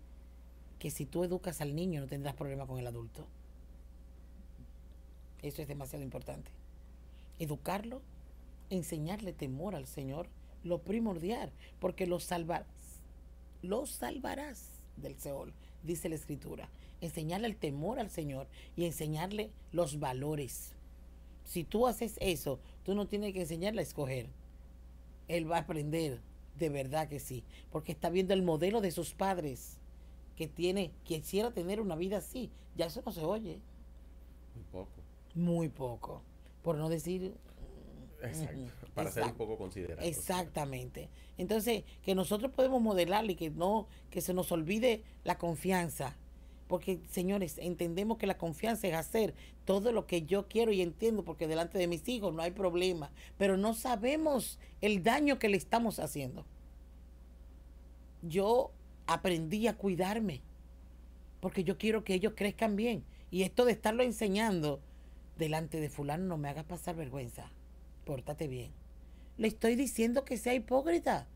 que 0.80 0.90
si 0.90 1.06
tú 1.06 1.22
educas 1.22 1.60
al 1.60 1.76
niño 1.76 2.00
no 2.00 2.08
tendrás 2.08 2.34
problema 2.34 2.66
con 2.66 2.80
el 2.80 2.86
adulto. 2.88 3.28
Eso 5.40 5.62
es 5.62 5.68
demasiado 5.68 6.02
importante 6.02 6.57
educarlo, 7.38 8.02
enseñarle 8.70 9.32
temor 9.32 9.74
al 9.74 9.86
Señor, 9.86 10.28
lo 10.64 10.82
primordial, 10.82 11.52
porque 11.80 12.06
lo 12.06 12.20
salvarás, 12.20 12.66
lo 13.62 13.86
salvarás 13.86 14.82
del 14.96 15.16
Seol, 15.16 15.52
dice 15.82 16.08
la 16.08 16.16
Escritura. 16.16 16.68
Enseñarle 17.00 17.46
el 17.46 17.56
temor 17.56 18.00
al 18.00 18.10
Señor 18.10 18.48
y 18.76 18.84
enseñarle 18.84 19.50
los 19.70 20.00
valores. 20.00 20.72
Si 21.44 21.62
tú 21.62 21.86
haces 21.86 22.16
eso, 22.20 22.58
tú 22.84 22.94
no 22.94 23.06
tienes 23.06 23.32
que 23.32 23.42
enseñarle 23.42 23.80
a 23.80 23.84
escoger. 23.84 24.28
Él 25.28 25.50
va 25.50 25.58
a 25.58 25.60
aprender, 25.60 26.20
de 26.58 26.68
verdad 26.70 27.08
que 27.08 27.20
sí, 27.20 27.44
porque 27.70 27.92
está 27.92 28.10
viendo 28.10 28.34
el 28.34 28.42
modelo 28.42 28.80
de 28.80 28.90
sus 28.90 29.14
padres 29.14 29.78
que 30.36 30.48
tiene, 30.48 30.90
quisiera 31.04 31.52
tener 31.52 31.80
una 31.80 31.94
vida 31.94 32.18
así. 32.18 32.50
Ya 32.76 32.86
eso 32.86 33.02
no 33.06 33.12
se 33.12 33.22
oye. 33.22 33.60
Muy 34.54 34.64
poco. 34.72 35.02
Muy 35.34 35.68
poco 35.68 36.22
por 36.62 36.76
no 36.76 36.88
decir... 36.88 37.34
para 38.94 39.10
ser 39.10 39.24
un 39.24 39.34
poco 39.34 39.56
considerado. 39.56 40.00
Exactamente. 40.02 41.08
Entonces, 41.36 41.84
que 42.02 42.14
nosotros 42.14 42.52
podemos 42.52 42.82
modelarle 42.82 43.32
y 43.32 43.36
que 43.36 43.50
no, 43.50 43.86
que 44.10 44.20
se 44.20 44.34
nos 44.34 44.50
olvide 44.52 45.02
la 45.24 45.38
confianza. 45.38 46.16
Porque, 46.66 47.00
señores, 47.08 47.56
entendemos 47.58 48.18
que 48.18 48.26
la 48.26 48.36
confianza 48.36 48.88
es 48.88 48.94
hacer 48.94 49.34
todo 49.64 49.92
lo 49.92 50.06
que 50.06 50.22
yo 50.22 50.48
quiero 50.48 50.72
y 50.72 50.82
entiendo, 50.82 51.24
porque 51.24 51.46
delante 51.46 51.78
de 51.78 51.86
mis 51.86 52.06
hijos 52.08 52.34
no 52.34 52.42
hay 52.42 52.50
problema. 52.50 53.10
Pero 53.38 53.56
no 53.56 53.72
sabemos 53.72 54.58
el 54.80 55.02
daño 55.02 55.38
que 55.38 55.48
le 55.48 55.56
estamos 55.56 55.98
haciendo. 55.98 56.44
Yo 58.20 58.72
aprendí 59.06 59.66
a 59.66 59.76
cuidarme, 59.76 60.42
porque 61.40 61.64
yo 61.64 61.78
quiero 61.78 62.04
que 62.04 62.14
ellos 62.14 62.34
crezcan 62.36 62.76
bien. 62.76 63.04
Y 63.30 63.42
esto 63.42 63.64
de 63.64 63.72
estarlo 63.72 64.02
enseñando 64.02 64.80
delante 65.38 65.80
de 65.80 65.88
fulano 65.88 66.24
no 66.24 66.36
me 66.36 66.48
hagas 66.48 66.64
pasar 66.64 66.96
vergüenza. 66.96 67.50
Pórtate 68.04 68.48
bien. 68.48 68.72
Le 69.36 69.48
estoy 69.48 69.76
diciendo 69.76 70.24
que 70.24 70.36
sea 70.36 70.54
hipócrita. 70.54 71.26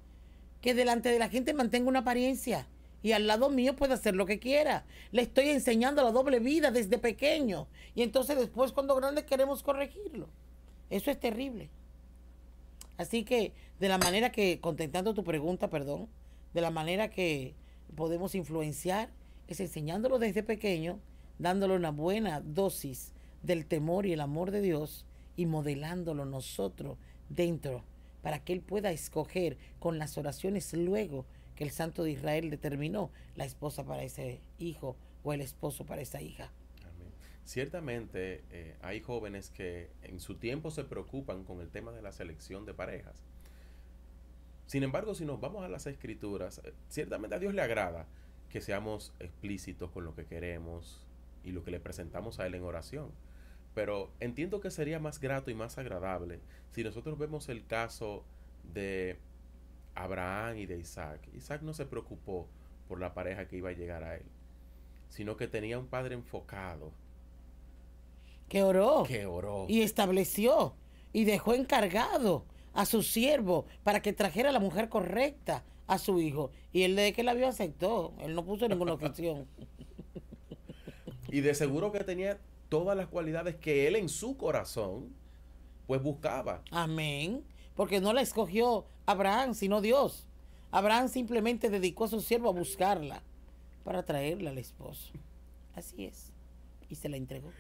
Que 0.61 0.75
delante 0.75 1.09
de 1.09 1.19
la 1.19 1.29
gente 1.29 1.55
mantenga 1.55 1.89
una 1.89 2.01
apariencia. 2.01 2.67
Y 3.03 3.13
al 3.13 3.27
lado 3.27 3.49
mío 3.51 3.75
puede 3.75 3.95
hacer 3.95 4.15
lo 4.15 4.27
que 4.27 4.39
quiera. 4.39 4.85
Le 5.11 5.23
estoy 5.23 5.49
enseñando 5.49 6.03
la 6.03 6.11
doble 6.11 6.41
vida 6.41 6.71
desde 6.71 6.99
pequeño. 6.99 7.69
Y 7.95 8.03
entonces 8.03 8.37
después 8.37 8.73
cuando 8.73 8.95
grande 8.97 9.25
queremos 9.25 9.63
corregirlo. 9.63 10.29
Eso 10.91 11.11
es 11.11 11.19
terrible. 11.19 11.71
Así 12.99 13.25
que 13.25 13.53
de 13.81 13.89
la 13.89 13.99
manera 13.99 14.31
que, 14.31 14.61
contentando 14.61 15.15
tu 15.15 15.25
pregunta, 15.25 15.71
perdón, 15.71 16.09
de 16.55 16.61
la 16.61 16.71
manera 16.71 17.09
que 17.09 17.55
podemos 17.97 18.35
influenciar 18.35 19.11
es 19.49 19.61
enseñándolo 19.61 20.19
desde 20.19 20.43
pequeño, 20.43 21.01
dándole 21.39 21.75
una 21.75 21.91
buena 21.91 22.41
dosis 22.41 23.13
del 23.43 23.67
temor 23.67 24.07
y 24.07 24.13
el 24.13 24.21
amor 24.21 24.51
de 24.51 24.61
Dios 24.61 25.05
y 25.37 25.47
modelándolo 25.47 26.25
nosotros 26.25 26.99
dentro 27.29 27.85
para 28.23 28.45
que 28.45 28.53
Él 28.53 28.61
pueda 28.61 28.93
escoger 28.93 29.59
con 29.79 29.99
las 29.99 30.17
oraciones 30.17 30.73
luego 30.75 31.27
que 31.57 31.65
el 31.65 31.71
Santo 31.71 32.05
de 32.05 32.13
Israel 32.13 32.51
determinó 32.51 33.11
la 33.37 33.45
esposa 33.45 33.85
para 33.85 34.03
ese 34.03 34.41
hijo 34.59 34.97
o 35.23 35.33
el 35.33 35.41
esposo 35.41 35.85
para 35.85 36.03
esa 36.03 36.21
hija. 36.21 36.51
Ciertamente 37.45 38.45
eh, 38.51 38.77
hay 38.83 39.01
jóvenes 39.01 39.51
que 39.51 39.91
en 40.03 40.21
su 40.21 40.37
tiempo 40.37 40.71
se 40.71 40.85
preocupan 40.85 41.45
con 41.45 41.61
el 41.61 41.71
tema 41.71 41.91
de 41.91 42.01
la 42.01 42.13
selección 42.13 42.65
de 42.65 42.73
parejas. 42.73 43.17
Sin 44.67 44.85
embargo, 44.85 45.15
si 45.15 45.25
nos 45.25 45.41
vamos 45.41 45.65
a 45.65 45.69
las 45.69 45.87
escrituras, 45.87 46.61
eh, 46.65 46.73
ciertamente 46.89 47.35
a 47.35 47.41
Dios 47.41 47.53
le 47.53 47.63
agrada 47.63 48.07
que 48.49 48.61
seamos 48.61 49.13
explícitos 49.19 49.91
con 49.91 50.05
lo 50.05 50.15
que 50.15 50.25
queremos 50.25 51.05
y 51.43 51.51
lo 51.51 51.65
que 51.65 51.73
le 51.73 51.81
presentamos 51.81 52.39
a 52.39 52.47
Él 52.47 52.55
en 52.55 52.63
oración. 52.63 53.11
Pero 53.75 54.11
entiendo 54.21 54.61
que 54.61 54.71
sería 54.71 54.99
más 54.99 55.19
grato 55.21 55.51
y 55.51 55.55
más 55.55 55.79
agradable 55.79 56.41
si 56.73 56.85
nosotros 56.85 57.19
vemos 57.19 57.49
el 57.49 57.67
caso 57.67 58.25
de 58.73 59.19
Abraham 59.95 60.59
y 60.59 60.67
de 60.67 60.79
Isaac. 60.79 61.21
Isaac 61.35 61.63
no 61.63 61.75
se 61.75 61.87
preocupó 61.87 62.49
por 62.89 63.01
la 63.01 63.15
pareja 63.15 63.49
que 63.49 63.57
iba 63.57 63.71
a 63.71 63.75
llegar 63.75 64.05
a 64.05 64.17
él, 64.17 64.25
sino 65.09 65.37
que 65.37 65.49
tenía 65.49 65.79
un 65.79 65.87
padre 65.87 66.15
enfocado. 66.15 66.93
Que 68.49 68.63
oró. 68.63 69.05
Que 69.07 69.27
oró. 69.27 69.67
Y 69.69 69.83
estableció 69.83 70.75
y 71.13 71.25
dejó 71.25 71.55
encargado 71.55 72.45
a 72.75 72.87
su 72.87 73.03
siervo 73.03 73.67
para 73.83 74.01
que 74.01 74.13
trajera 74.13 74.51
a 74.51 74.53
la 74.53 74.61
mujer 74.61 74.89
correcta 74.89 75.65
a 75.87 75.99
su 75.99 76.21
hijo. 76.21 76.51
Y 76.73 76.83
él 76.83 76.97
de 76.97 77.13
que 77.13 77.23
la 77.23 77.35
vio 77.35 77.49
aceptó. 77.49 78.15
Él 78.21 78.35
no 78.35 78.45
puso 78.45 78.69
ninguna 78.69 78.93
objeción. 78.95 79.47
y 81.29 81.41
de 81.41 81.55
seguro 81.55 81.93
que 81.93 82.05
tenía 82.05 82.39
todas 82.73 82.97
las 82.97 83.09
cualidades 83.09 83.57
que 83.57 83.87
él 83.87 83.97
en 83.97 84.09
su 84.09 84.39
corazón 84.39 85.15
pues 85.87 86.03
buscaba. 86.03 86.63
Amén. 86.71 87.45
Porque 87.77 88.01
no 88.01 88.15
la 88.15 88.23
escogió 88.23 88.87
Abraham, 89.05 89.53
sino 89.53 89.83
Dios. 89.83 90.27
Abraham 90.71 91.11
simplemente 91.11 91.69
dedicó 91.69 92.05
a 92.05 92.09
su 92.09 92.23
siervo 92.23 92.49
a 92.49 92.53
buscarla 92.53 93.23
para 93.85 94.05
traerla 94.05 94.49
al 94.49 94.57
esposo. 94.57 95.13
Así 95.75 96.07
es. 96.07 96.33
Y 96.89 96.95
se 96.95 97.11
la 97.11 97.19
entregó. 97.19 97.53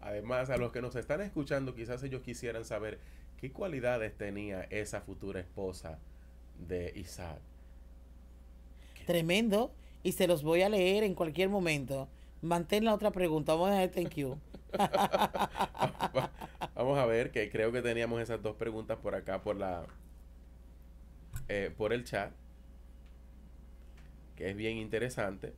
Además, 0.00 0.50
a 0.50 0.56
los 0.56 0.72
que 0.72 0.82
nos 0.82 0.96
están 0.96 1.20
escuchando, 1.20 1.76
quizás 1.76 2.02
ellos 2.02 2.22
quisieran 2.22 2.64
saber 2.64 2.98
qué 3.40 3.52
cualidades 3.52 4.18
tenía 4.18 4.62
esa 4.62 5.00
futura 5.00 5.38
esposa 5.38 6.00
de 6.66 6.92
Isaac. 6.96 7.38
Tremendo. 9.06 9.70
Y 10.02 10.10
se 10.10 10.26
los 10.26 10.42
voy 10.42 10.62
a 10.62 10.68
leer 10.68 11.04
en 11.04 11.14
cualquier 11.14 11.50
momento. 11.50 12.08
Mantén 12.42 12.84
la 12.84 12.94
otra 12.94 13.10
pregunta. 13.10 13.52
Vamos 13.52 13.70
a 13.70 13.72
dejar 13.72 13.90
thank 13.90 14.14
you. 14.16 14.38
Vamos 16.74 16.98
a 16.98 17.06
ver 17.06 17.30
que 17.30 17.50
creo 17.50 17.72
que 17.72 17.82
teníamos 17.82 18.20
esas 18.20 18.42
dos 18.42 18.56
preguntas 18.56 18.98
por 18.98 19.14
acá 19.14 19.42
por 19.42 19.56
la 19.56 19.86
eh, 21.48 21.72
por 21.76 21.92
el 21.92 22.04
chat 22.04 22.32
que 24.38 24.50
es 24.50 24.56
bien 24.56 24.76
interesante. 24.76 25.52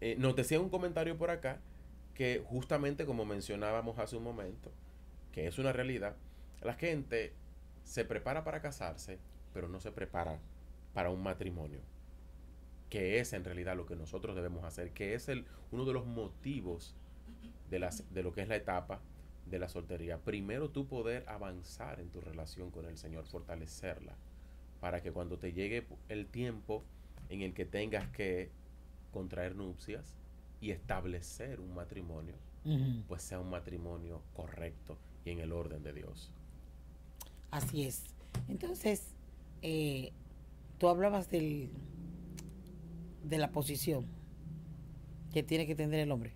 Eh, 0.00 0.16
nos 0.18 0.34
decía 0.34 0.58
un 0.58 0.70
comentario 0.70 1.18
por 1.18 1.30
acá 1.30 1.60
que 2.14 2.42
justamente 2.46 3.04
como 3.04 3.26
mencionábamos 3.26 3.98
hace 3.98 4.16
un 4.16 4.24
momento, 4.24 4.72
que 5.32 5.46
es 5.46 5.58
una 5.58 5.70
realidad, 5.74 6.16
la 6.62 6.72
gente 6.72 7.34
se 7.84 8.06
prepara 8.06 8.42
para 8.42 8.62
casarse, 8.62 9.18
pero 9.52 9.68
no 9.68 9.80
se 9.80 9.92
prepara 9.92 10.38
para 10.94 11.10
un 11.10 11.22
matrimonio, 11.22 11.80
que 12.90 13.18
es 13.20 13.32
en 13.32 13.44
realidad 13.44 13.76
lo 13.76 13.86
que 13.86 13.96
nosotros 13.96 14.36
debemos 14.36 14.64
hacer, 14.64 14.92
que 14.92 15.14
es 15.14 15.28
el, 15.28 15.44
uno 15.72 15.84
de 15.84 15.92
los 15.92 16.06
motivos 16.06 16.94
de, 17.70 17.78
las, 17.78 18.12
de 18.12 18.22
lo 18.22 18.32
que 18.32 18.42
es 18.42 18.48
la 18.48 18.56
etapa 18.56 19.00
de 19.46 19.58
la 19.58 19.68
soltería. 19.68 20.18
Primero 20.18 20.70
tú 20.70 20.86
poder 20.86 21.24
avanzar 21.28 22.00
en 22.00 22.10
tu 22.10 22.20
relación 22.20 22.70
con 22.70 22.84
el 22.86 22.96
Señor, 22.96 23.26
fortalecerla, 23.26 24.14
para 24.80 25.02
que 25.02 25.12
cuando 25.12 25.38
te 25.38 25.52
llegue 25.52 25.86
el 26.08 26.26
tiempo 26.26 26.84
en 27.28 27.42
el 27.42 27.54
que 27.54 27.64
tengas 27.64 28.08
que 28.10 28.50
contraer 29.12 29.56
nupcias 29.56 30.14
y 30.60 30.70
establecer 30.70 31.60
un 31.60 31.74
matrimonio, 31.74 32.34
pues 33.06 33.22
sea 33.22 33.38
un 33.38 33.50
matrimonio 33.50 34.22
correcto 34.34 34.98
y 35.24 35.30
en 35.30 35.38
el 35.38 35.52
orden 35.52 35.84
de 35.84 35.92
Dios. 35.92 36.32
Así 37.52 37.84
es. 37.84 38.02
Entonces, 38.48 39.14
eh, 39.62 40.12
tú 40.78 40.88
hablabas 40.88 41.30
del, 41.30 41.70
de 43.28 43.38
la 43.38 43.50
posición 43.50 44.06
que 45.32 45.42
tiene 45.42 45.66
que 45.66 45.74
tener 45.74 46.00
el 46.00 46.12
hombre. 46.12 46.32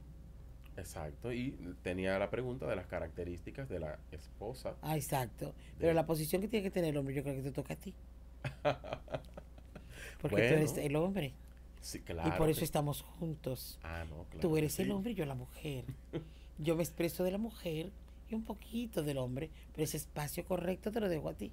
Exacto, 0.76 1.33
y 1.33 1.53
tenía 1.83 2.18
la 2.18 2.31
pregunta 2.31 2.66
de 2.66 2.76
las 2.76 2.87
características 2.87 3.68
de 3.68 3.81
la 3.81 3.98
esposa. 4.12 4.76
Ah, 4.83 4.96
exacto. 4.96 5.55
Pero 5.79 5.92
la 5.92 6.07
posición 6.07 6.40
que 6.40 6.48
tiene 6.48 6.62
que 6.62 6.70
tener 6.70 6.90
el 6.90 6.96
hombre, 6.96 7.14
yo 7.14 7.22
creo 7.22 7.37
que 7.37 7.42
te 7.42 7.53
toca 7.53 7.74
a 7.74 7.76
ti. 7.76 7.94
Porque 10.20 10.48
tú 10.48 10.55
eres 10.55 10.76
el 10.76 10.96
hombre. 10.96 11.35
Sí, 11.81 12.00
claro. 12.00 12.29
Y 12.29 12.38
por 12.38 12.50
eso 12.50 12.64
estamos 12.64 13.03
juntos. 13.03 13.79
Ah, 13.83 14.05
no, 14.09 14.24
claro. 14.24 14.40
Tú 14.40 14.57
eres 14.57 14.79
el 14.81 14.90
hombre 14.90 15.12
y 15.12 15.14
yo 15.14 15.26
la 15.26 15.35
mujer. 15.35 15.85
yo 16.59 16.76
me 16.76 16.83
expreso 16.83 17.24
de 17.24 17.31
la 17.31 17.38
mujer 17.38 17.90
y 18.29 18.35
un 18.35 18.44
poquito 18.44 19.03
del 19.03 19.18
hombre, 19.18 19.50
pero 19.72 19.85
ese 19.85 19.96
espacio 19.96 20.44
correcto 20.44 20.90
te 20.92 21.00
lo 21.00 21.09
dejo 21.09 21.29
a 21.29 21.35
ti. 21.35 21.53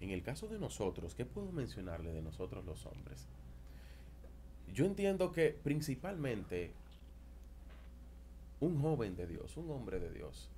En 0.00 0.10
el 0.10 0.22
caso 0.22 0.48
de 0.48 0.58
nosotros, 0.58 1.14
¿qué 1.14 1.24
puedo 1.24 1.52
mencionarle 1.52 2.12
de 2.12 2.22
nosotros 2.22 2.64
los 2.64 2.86
hombres? 2.86 3.28
Yo 4.72 4.86
entiendo 4.86 5.32
que 5.32 5.50
principalmente 5.50 6.72
un 8.60 8.80
joven 8.80 9.16
de 9.16 9.26
Dios, 9.26 9.56
un 9.56 9.70
hombre 9.70 10.00
de 10.00 10.10
Dios, 10.10 10.48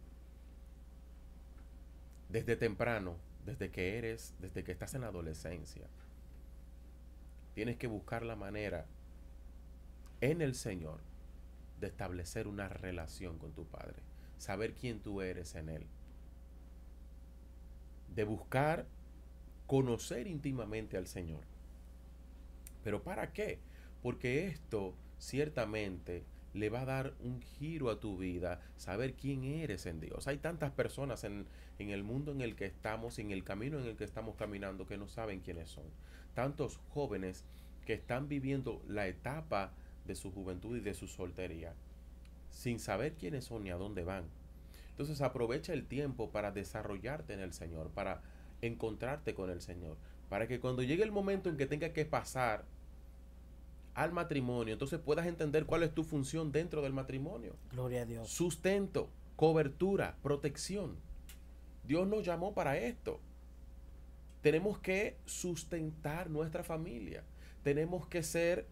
desde 2.29 2.57
temprano, 2.57 3.17
desde 3.45 3.71
que 3.71 3.99
eres, 3.99 4.35
desde 4.41 4.63
que 4.63 4.73
estás 4.73 4.95
en 4.95 5.01
la 5.01 5.09
adolescencia, 5.09 5.87
tienes 7.55 7.77
que 7.77 7.87
buscar 7.87 8.25
la 8.25 8.37
manera 8.37 8.87
en 10.21 10.43
el 10.43 10.55
Señor 10.55 11.01
de 11.81 11.89
establecer 11.89 12.47
una 12.47 12.69
relación 12.69 13.39
con 13.39 13.53
tu 13.53 13.65
Padre, 13.65 13.97
saber 14.39 14.75
quién 14.75 15.01
tú 15.01 15.23
eres 15.23 15.55
en 15.55 15.69
Él, 15.69 15.87
de 18.15 18.25
buscar 18.25 18.87
conocer 19.67 20.29
íntimamente 20.29 20.97
al 20.97 21.07
Señor. 21.07 21.43
¿Pero 22.85 23.03
para 23.03 23.33
qué? 23.33 23.59
Porque 24.05 24.49
esto 24.49 24.95
ciertamente 25.19 26.25
le 26.53 26.69
va 26.69 26.83
a 26.83 26.85
dar 26.85 27.15
un 27.21 27.41
giro 27.41 27.89
a 27.89 28.01
tu 28.01 28.19
vida, 28.19 28.61
saber 28.77 29.15
quién 29.15 29.45
eres 29.45 29.87
en 29.87 29.99
Dios. 29.99 30.29
Hay 30.29 30.37
tantas 30.37 30.73
personas 30.73 31.25
en, 31.25 31.47
en, 31.79 31.89
el 31.89 32.05
mundo 32.05 32.31
en 32.31 32.43
el 32.43 32.55
que 32.55 32.67
estamos, 32.67 33.19
en 33.19 33.31
el 33.31 33.45
camino 33.45 33.81
en 33.81 33.87
el 33.87 33.97
que 33.97 34.05
estamos 34.05 34.37
caminando, 34.37 34.85
que 34.85 34.99
no 34.99 35.09
saben 35.09 35.41
quiénes 35.41 35.71
son. 35.71 35.85
Tantos 36.35 36.81
jóvenes 36.91 37.47
que 37.87 37.95
están 37.95 38.29
viviendo 38.29 38.83
la 38.87 39.07
etapa 39.07 39.73
de 40.05 40.15
su 40.17 40.31
juventud 40.33 40.77
y 40.77 40.81
de 40.81 40.93
su 40.93 41.09
soltería, 41.09 41.73
sin 42.51 42.81
saber 42.81 43.15
quiénes 43.15 43.47
son 43.47 43.65
ni 43.65 43.71
a 43.71 43.77
dónde 43.77 44.05
van. 44.05 44.25
Entonces 44.91 45.23
aprovecha 45.23 45.73
el 45.73 45.87
tiempo 45.87 46.31
para 46.31 46.53
desarrollarte 46.53 47.33
en 47.33 47.41
el 47.41 47.55
Señor, 47.55 47.89
para 47.89 48.21
encontrarte 48.61 49.33
con 49.33 49.49
el 49.49 49.63
Señor, 49.63 49.97
para 50.29 50.47
que 50.47 50.61
cuando 50.61 50.83
llegue 50.83 51.05
el 51.05 51.11
momento 51.11 51.49
en 51.49 51.57
que 51.57 51.65
tenga 51.65 51.95
que 51.95 52.05
pasar 52.05 52.67
al 53.95 54.13
matrimonio, 54.13 54.73
entonces 54.73 54.99
puedas 54.99 55.27
entender 55.27 55.67
cuál 55.67 55.83
es 55.83 55.95
tu 55.95 56.05
función 56.05 56.53
dentro 56.53 56.83
del 56.83 56.93
matrimonio. 56.93 57.57
Gloria 57.73 58.03
a 58.03 58.07
Dios. 58.07 58.29
Sustento, 58.29 59.09
cobertura, 59.37 60.17
protección. 60.23 60.97
Dios 61.87 62.07
nos 62.07 62.25
llamó 62.25 62.55
para 62.55 62.77
esto. 62.77 63.21
Tenemos 64.41 64.79
que 64.79 65.17
sustentar 65.25 66.29
nuestra 66.29 66.65
familia. 66.65 67.25
Tenemos 67.63 68.07
que 68.07 68.23
ser 68.23 68.67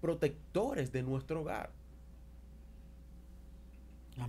protectores 0.00 0.90
de 0.92 1.02
nuestro 1.02 1.42
hogar. 1.42 1.70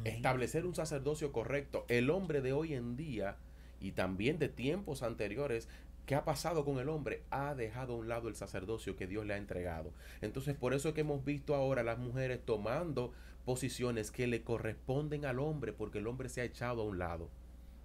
Establecer 0.04 0.66
un 0.66 0.76
sacerdocio 0.76 1.32
correcto. 1.32 1.86
El 1.88 2.10
hombre 2.10 2.42
de 2.42 2.54
hoy 2.54 2.74
en 2.74 2.98
día 2.98 3.38
y 3.80 3.94
también 3.94 4.40
de 4.40 4.50
tiempos 4.50 5.04
anteriores 5.04 5.70
¿Qué 6.08 6.16
ha 6.16 6.24
pasado 6.24 6.64
con 6.64 6.80
el 6.80 6.88
hombre? 6.88 7.24
Ha 7.32 7.54
dejado 7.54 7.94
a 7.94 7.98
un 7.98 8.08
lado 8.08 8.30
el 8.30 8.36
sacerdocio 8.36 8.96
que 8.96 9.08
Dios 9.08 9.26
le 9.26 9.34
ha 9.34 9.38
entregado. 9.38 9.92
Entonces, 10.22 10.56
por 10.56 10.74
eso 10.74 10.88
es 10.88 10.96
que 10.96 11.02
hemos 11.02 11.26
visto 11.26 11.54
ahora 11.54 11.84
las 11.84 12.00
mujeres 12.00 12.40
tomando 12.46 13.12
posiciones 13.44 14.10
que 14.10 14.26
le 14.26 14.42
corresponden 14.42 15.26
al 15.26 15.38
hombre, 15.40 15.74
porque 15.74 15.98
el 15.98 16.08
hombre 16.08 16.30
se 16.30 16.40
ha 16.40 16.46
echado 16.46 16.82
a 16.82 16.86
un 16.86 16.98
lado. 16.98 17.30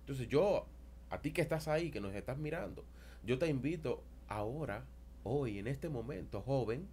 Entonces, 0.02 0.28
yo, 0.28 0.66
a 1.10 1.20
ti 1.20 1.32
que 1.32 1.42
estás 1.42 1.66
ahí, 1.66 1.90
que 1.90 2.00
nos 2.00 2.14
estás 2.14 2.38
mirando, 2.38 2.84
yo 3.24 3.40
te 3.40 3.48
invito 3.48 4.04
ahora, 4.28 4.84
hoy, 5.24 5.58
en 5.58 5.66
este 5.66 5.88
momento, 5.88 6.42
joven, 6.42 6.86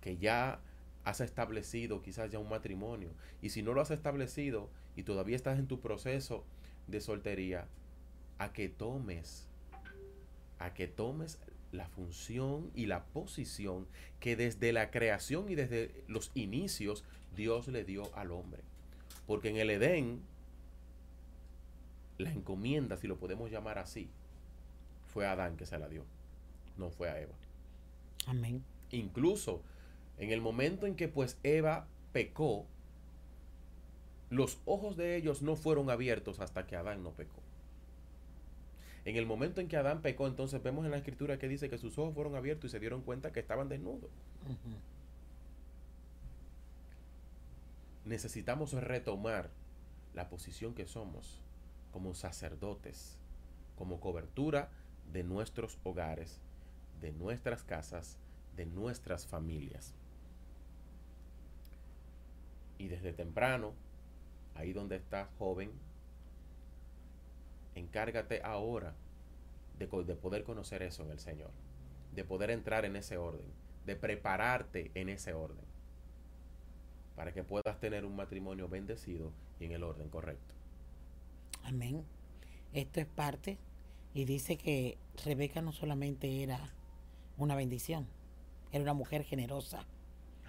que 0.00 0.16
ya 0.16 0.58
has 1.04 1.20
establecido 1.20 2.00
quizás 2.00 2.30
ya 2.30 2.38
un 2.38 2.48
matrimonio. 2.48 3.10
Y 3.42 3.50
si 3.50 3.62
no 3.62 3.74
lo 3.74 3.82
has 3.82 3.90
establecido 3.90 4.70
y 4.96 5.02
todavía 5.02 5.36
estás 5.36 5.58
en 5.58 5.66
tu 5.66 5.80
proceso 5.80 6.46
de 6.86 7.02
soltería, 7.02 7.68
a 8.38 8.54
que 8.54 8.70
tomes 8.70 9.50
a 10.58 10.74
que 10.74 10.86
tomes 10.86 11.38
la 11.72 11.86
función 11.88 12.70
y 12.74 12.86
la 12.86 13.04
posición 13.04 13.86
que 14.20 14.36
desde 14.36 14.72
la 14.72 14.90
creación 14.90 15.48
y 15.48 15.54
desde 15.54 16.04
los 16.06 16.30
inicios 16.34 17.04
Dios 17.34 17.68
le 17.68 17.84
dio 17.84 18.14
al 18.14 18.30
hombre. 18.30 18.62
Porque 19.26 19.48
en 19.48 19.56
el 19.56 19.70
Edén, 19.70 20.20
la 22.18 22.30
encomienda, 22.30 22.96
si 22.96 23.08
lo 23.08 23.16
podemos 23.16 23.50
llamar 23.50 23.78
así, 23.78 24.08
fue 25.12 25.26
a 25.26 25.32
Adán 25.32 25.56
que 25.56 25.66
se 25.66 25.78
la 25.78 25.88
dio, 25.88 26.04
no 26.76 26.90
fue 26.90 27.10
a 27.10 27.20
Eva. 27.20 27.34
Amén. 28.26 28.62
Incluso 28.90 29.62
en 30.18 30.30
el 30.30 30.40
momento 30.40 30.86
en 30.86 30.94
que 30.94 31.08
pues 31.08 31.38
Eva 31.42 31.86
pecó, 32.12 32.66
los 34.30 34.58
ojos 34.64 34.96
de 34.96 35.16
ellos 35.16 35.42
no 35.42 35.56
fueron 35.56 35.90
abiertos 35.90 36.40
hasta 36.40 36.66
que 36.66 36.76
Adán 36.76 37.02
no 37.02 37.10
pecó. 37.10 37.43
En 39.04 39.16
el 39.16 39.26
momento 39.26 39.60
en 39.60 39.68
que 39.68 39.76
Adán 39.76 40.00
pecó, 40.00 40.26
entonces 40.26 40.62
vemos 40.62 40.84
en 40.84 40.90
la 40.90 40.96
escritura 40.96 41.38
que 41.38 41.48
dice 41.48 41.68
que 41.68 41.76
sus 41.76 41.98
ojos 41.98 42.14
fueron 42.14 42.36
abiertos 42.36 42.70
y 42.70 42.72
se 42.72 42.80
dieron 42.80 43.02
cuenta 43.02 43.32
que 43.32 43.40
estaban 43.40 43.68
desnudos. 43.68 44.10
Necesitamos 48.06 48.72
retomar 48.72 49.50
la 50.14 50.28
posición 50.28 50.74
que 50.74 50.86
somos 50.86 51.40
como 51.92 52.14
sacerdotes, 52.14 53.18
como 53.76 54.00
cobertura 54.00 54.70
de 55.12 55.22
nuestros 55.22 55.78
hogares, 55.84 56.40
de 57.00 57.12
nuestras 57.12 57.62
casas, 57.62 58.18
de 58.56 58.66
nuestras 58.66 59.26
familias. 59.26 59.94
Y 62.78 62.88
desde 62.88 63.12
temprano, 63.12 63.72
ahí 64.54 64.72
donde 64.72 64.96
estás 64.96 65.28
joven, 65.38 65.70
encárgate 67.74 68.40
ahora 68.42 68.94
de, 69.78 69.86
de 69.86 70.14
poder 70.16 70.44
conocer 70.44 70.82
eso 70.82 71.02
en 71.02 71.10
el 71.10 71.18
Señor, 71.18 71.50
de 72.14 72.24
poder 72.24 72.50
entrar 72.50 72.84
en 72.84 72.96
ese 72.96 73.16
orden, 73.16 73.46
de 73.86 73.96
prepararte 73.96 74.90
en 74.94 75.08
ese 75.08 75.34
orden, 75.34 75.64
para 77.16 77.32
que 77.32 77.44
puedas 77.44 77.78
tener 77.80 78.04
un 78.04 78.16
matrimonio 78.16 78.68
bendecido 78.68 79.32
y 79.60 79.66
en 79.66 79.72
el 79.72 79.82
orden 79.82 80.08
correcto. 80.08 80.54
Amén. 81.62 82.04
Esto 82.72 83.00
es 83.00 83.06
parte 83.06 83.58
y 84.12 84.24
dice 84.24 84.56
que 84.56 84.98
Rebeca 85.24 85.62
no 85.62 85.72
solamente 85.72 86.42
era 86.42 86.74
una 87.38 87.54
bendición, 87.54 88.06
era 88.72 88.82
una 88.82 88.94
mujer 88.94 89.24
generosa. 89.24 89.86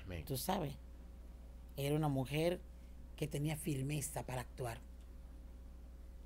Amén. 0.03 0.25
Tú 0.25 0.37
sabes, 0.37 0.75
era 1.77 1.95
una 1.95 2.07
mujer 2.09 2.59
que 3.15 3.27
tenía 3.27 3.55
firmeza 3.57 4.25
para 4.25 4.41
actuar, 4.41 4.79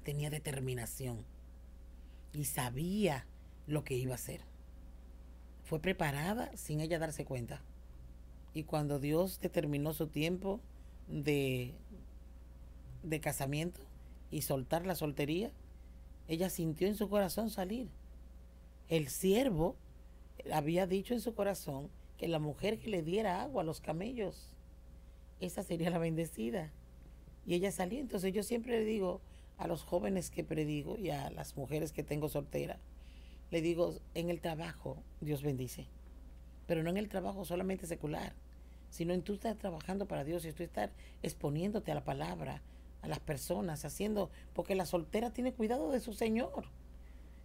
tenía 0.03 0.29
determinación 0.29 1.25
y 2.33 2.45
sabía 2.45 3.25
lo 3.67 3.83
que 3.83 3.95
iba 3.95 4.13
a 4.13 4.15
hacer. 4.15 4.41
Fue 5.63 5.79
preparada 5.79 6.55
sin 6.55 6.79
ella 6.79 6.99
darse 6.99 7.25
cuenta. 7.25 7.61
Y 8.53 8.63
cuando 8.63 8.99
Dios 8.99 9.39
determinó 9.39 9.93
su 9.93 10.07
tiempo 10.07 10.59
de, 11.07 11.73
de 13.03 13.19
casamiento 13.19 13.81
y 14.31 14.41
soltar 14.41 14.85
la 14.85 14.95
soltería, 14.95 15.51
ella 16.27 16.49
sintió 16.49 16.87
en 16.87 16.95
su 16.95 17.09
corazón 17.09 17.49
salir. 17.49 17.89
El 18.87 19.07
siervo 19.09 19.75
había 20.51 20.87
dicho 20.87 21.13
en 21.13 21.21
su 21.21 21.35
corazón 21.35 21.89
que 22.17 22.27
la 22.27 22.39
mujer 22.39 22.79
que 22.79 22.89
le 22.89 23.03
diera 23.03 23.41
agua 23.41 23.61
a 23.61 23.65
los 23.65 23.81
camellos, 23.81 24.49
esa 25.39 25.63
sería 25.63 25.89
la 25.89 25.99
bendecida. 25.99 26.71
Y 27.45 27.53
ella 27.53 27.71
salió. 27.71 27.99
Entonces 27.99 28.33
yo 28.33 28.43
siempre 28.43 28.79
le 28.79 28.85
digo 28.85 29.21
a 29.59 29.67
los 29.67 29.83
jóvenes 29.83 30.31
que 30.31 30.43
predigo 30.43 30.97
y 30.97 31.11
a 31.11 31.29
las 31.29 31.55
mujeres 31.55 31.91
que 31.91 32.03
tengo 32.03 32.29
soltera, 32.29 32.79
le 33.51 33.61
digo, 33.61 33.95
en 34.15 34.29
el 34.29 34.41
trabajo 34.41 34.97
Dios 35.21 35.43
bendice, 35.43 35.85
pero 36.65 36.81
no 36.81 36.89
en 36.89 36.97
el 36.97 37.09
trabajo 37.09 37.45
solamente 37.45 37.85
secular, 37.85 38.33
sino 38.89 39.13
en 39.13 39.21
tú 39.21 39.33
estar 39.33 39.55
trabajando 39.55 40.07
para 40.07 40.23
Dios 40.23 40.45
y 40.45 40.53
tú 40.53 40.63
estar 40.63 40.91
exponiéndote 41.21 41.91
a 41.91 41.95
la 41.95 42.03
palabra, 42.03 42.61
a 43.01 43.07
las 43.07 43.19
personas, 43.19 43.85
haciendo, 43.85 44.31
porque 44.53 44.75
la 44.75 44.85
soltera 44.85 45.31
tiene 45.31 45.53
cuidado 45.53 45.91
de 45.91 45.99
su 45.99 46.13
Señor 46.13 46.65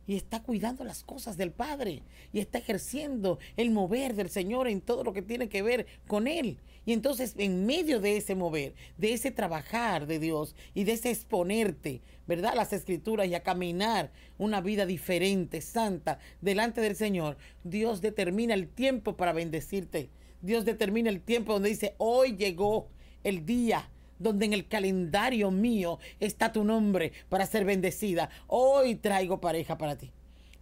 y 0.07 0.17
está 0.17 0.43
cuidando 0.43 0.85
las 0.85 1.03
cosas 1.03 1.37
del 1.37 1.51
Padre 1.51 2.03
y 2.33 2.40
está 2.40 2.59
ejerciendo 2.59 3.38
el 3.57 3.71
mover 3.71 4.14
del 4.14 4.31
Señor 4.31 4.69
en 4.69 4.81
todo 4.81 5.05
lo 5.05 5.12
que 5.12 5.23
tiene 5.23 5.49
que 5.49 5.62
ver 5.62 5.87
con 6.07 6.27
Él. 6.27 6.59
Y 6.87 6.93
entonces 6.93 7.35
en 7.38 7.64
medio 7.64 8.01
de 8.01 8.17
ese 8.17 8.35
mover, 8.35 8.75
de 8.99 9.14
ese 9.14 9.31
trabajar 9.31 10.07
de 10.07 10.19
Dios 10.19 10.55
y 10.75 10.85
de 10.85 10.93
ese 10.93 11.11
exponerte, 11.11 12.03
¿verdad? 12.27 12.55
Las 12.55 12.73
escrituras 12.73 13.27
y 13.27 13.35
a 13.35 13.43
caminar 13.43 14.12
una 14.37 14.61
vida 14.61 14.85
diferente, 14.85 15.61
santa, 15.61 16.19
delante 16.43 16.81
del 16.81 16.97
Señor, 16.97 17.38
Dios 17.62 18.01
determina 18.03 18.55
el 18.55 18.69
tiempo 18.69 19.17
para 19.17 19.33
bendecirte. 19.33 20.11
Dios 20.43 20.67
determina 20.67 21.09
el 21.09 21.23
tiempo 21.23 21.55
donde 21.55 21.71
dice, 21.71 21.95
hoy 21.97 22.37
llegó 22.37 22.88
el 23.23 23.47
día 23.47 23.88
donde 24.18 24.46
en 24.46 24.53
el 24.53 24.66
calendario 24.68 25.50
mío 25.50 25.98
está 26.20 26.53
tu 26.53 26.64
nombre 26.64 27.12
para 27.29 27.46
ser 27.46 27.64
bendecida. 27.64 28.31
Hoy 28.46 28.94
traigo 28.96 29.40
pareja 29.40 29.79
para 29.79 29.96
ti. 29.96 30.12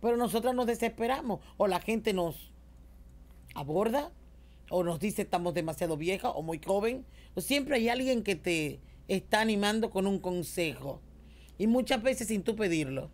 Pero 0.00 0.16
nosotros 0.16 0.54
nos 0.54 0.66
desesperamos 0.66 1.40
o 1.56 1.66
la 1.68 1.80
gente 1.80 2.12
nos 2.12 2.52
aborda 3.54 4.10
o 4.70 4.82
nos 4.82 4.98
dice 4.98 5.22
estamos 5.22 5.54
demasiado 5.54 5.96
vieja 5.96 6.30
o 6.30 6.42
muy 6.42 6.60
joven. 6.64 7.04
O 7.34 7.40
siempre 7.40 7.76
hay 7.76 7.88
alguien 7.88 8.22
que 8.22 8.34
te 8.34 8.80
está 9.08 9.40
animando 9.40 9.90
con 9.90 10.06
un 10.06 10.18
consejo. 10.18 11.00
Y 11.58 11.66
muchas 11.66 12.02
veces 12.02 12.28
sin 12.28 12.42
tú 12.42 12.56
pedirlo. 12.56 13.10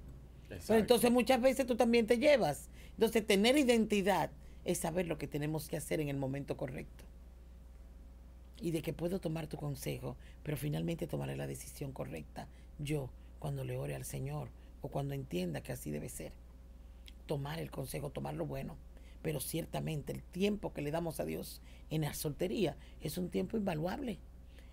Pero 0.49 0.79
entonces 0.79 1.11
muchas 1.11 1.41
veces 1.41 1.67
tú 1.67 1.77
también 1.77 2.07
te 2.07 2.19
llevas. 2.19 2.71
Entonces 2.93 3.27
tener 3.27 3.59
identidad 3.59 4.31
es 4.65 4.79
saber 4.79 5.07
lo 5.07 5.19
que 5.19 5.27
tenemos 5.27 5.69
que 5.69 5.77
hacer 5.77 6.01
en 6.01 6.09
el 6.09 6.17
momento 6.17 6.57
correcto 6.57 7.08
y 8.61 8.71
de 8.71 8.83
que 8.83 8.93
puedo 8.93 9.21
tomar 9.21 9.47
tu 9.47 9.57
consejo, 9.57 10.17
pero 10.43 10.57
finalmente 10.57 11.07
tomaré 11.07 11.37
la 11.37 11.47
decisión 11.47 11.93
correcta 11.93 12.49
yo 12.79 13.11
cuando 13.39 13.65
le 13.65 13.77
ore 13.77 13.95
al 13.95 14.05
Señor 14.05 14.49
o 14.81 14.89
cuando 14.89 15.15
entienda 15.15 15.63
que 15.63 15.73
así 15.73 15.91
debe 15.91 16.09
ser. 16.09 16.33
Tomar 17.27 17.59
el 17.59 17.71
consejo, 17.71 18.11
tomar 18.11 18.35
lo 18.35 18.47
bueno, 18.47 18.77
pero 19.23 19.41
ciertamente 19.41 20.13
el 20.13 20.23
tiempo 20.23 20.73
que 20.73 20.83
le 20.83 20.91
damos 20.91 21.21
a 21.21 21.25
Dios 21.25 21.61
en 21.91 22.03
la 22.03 22.15
soltería 22.15 22.77
es 23.01 23.19
un 23.19 23.29
tiempo 23.29 23.57
invaluable. 23.57 24.19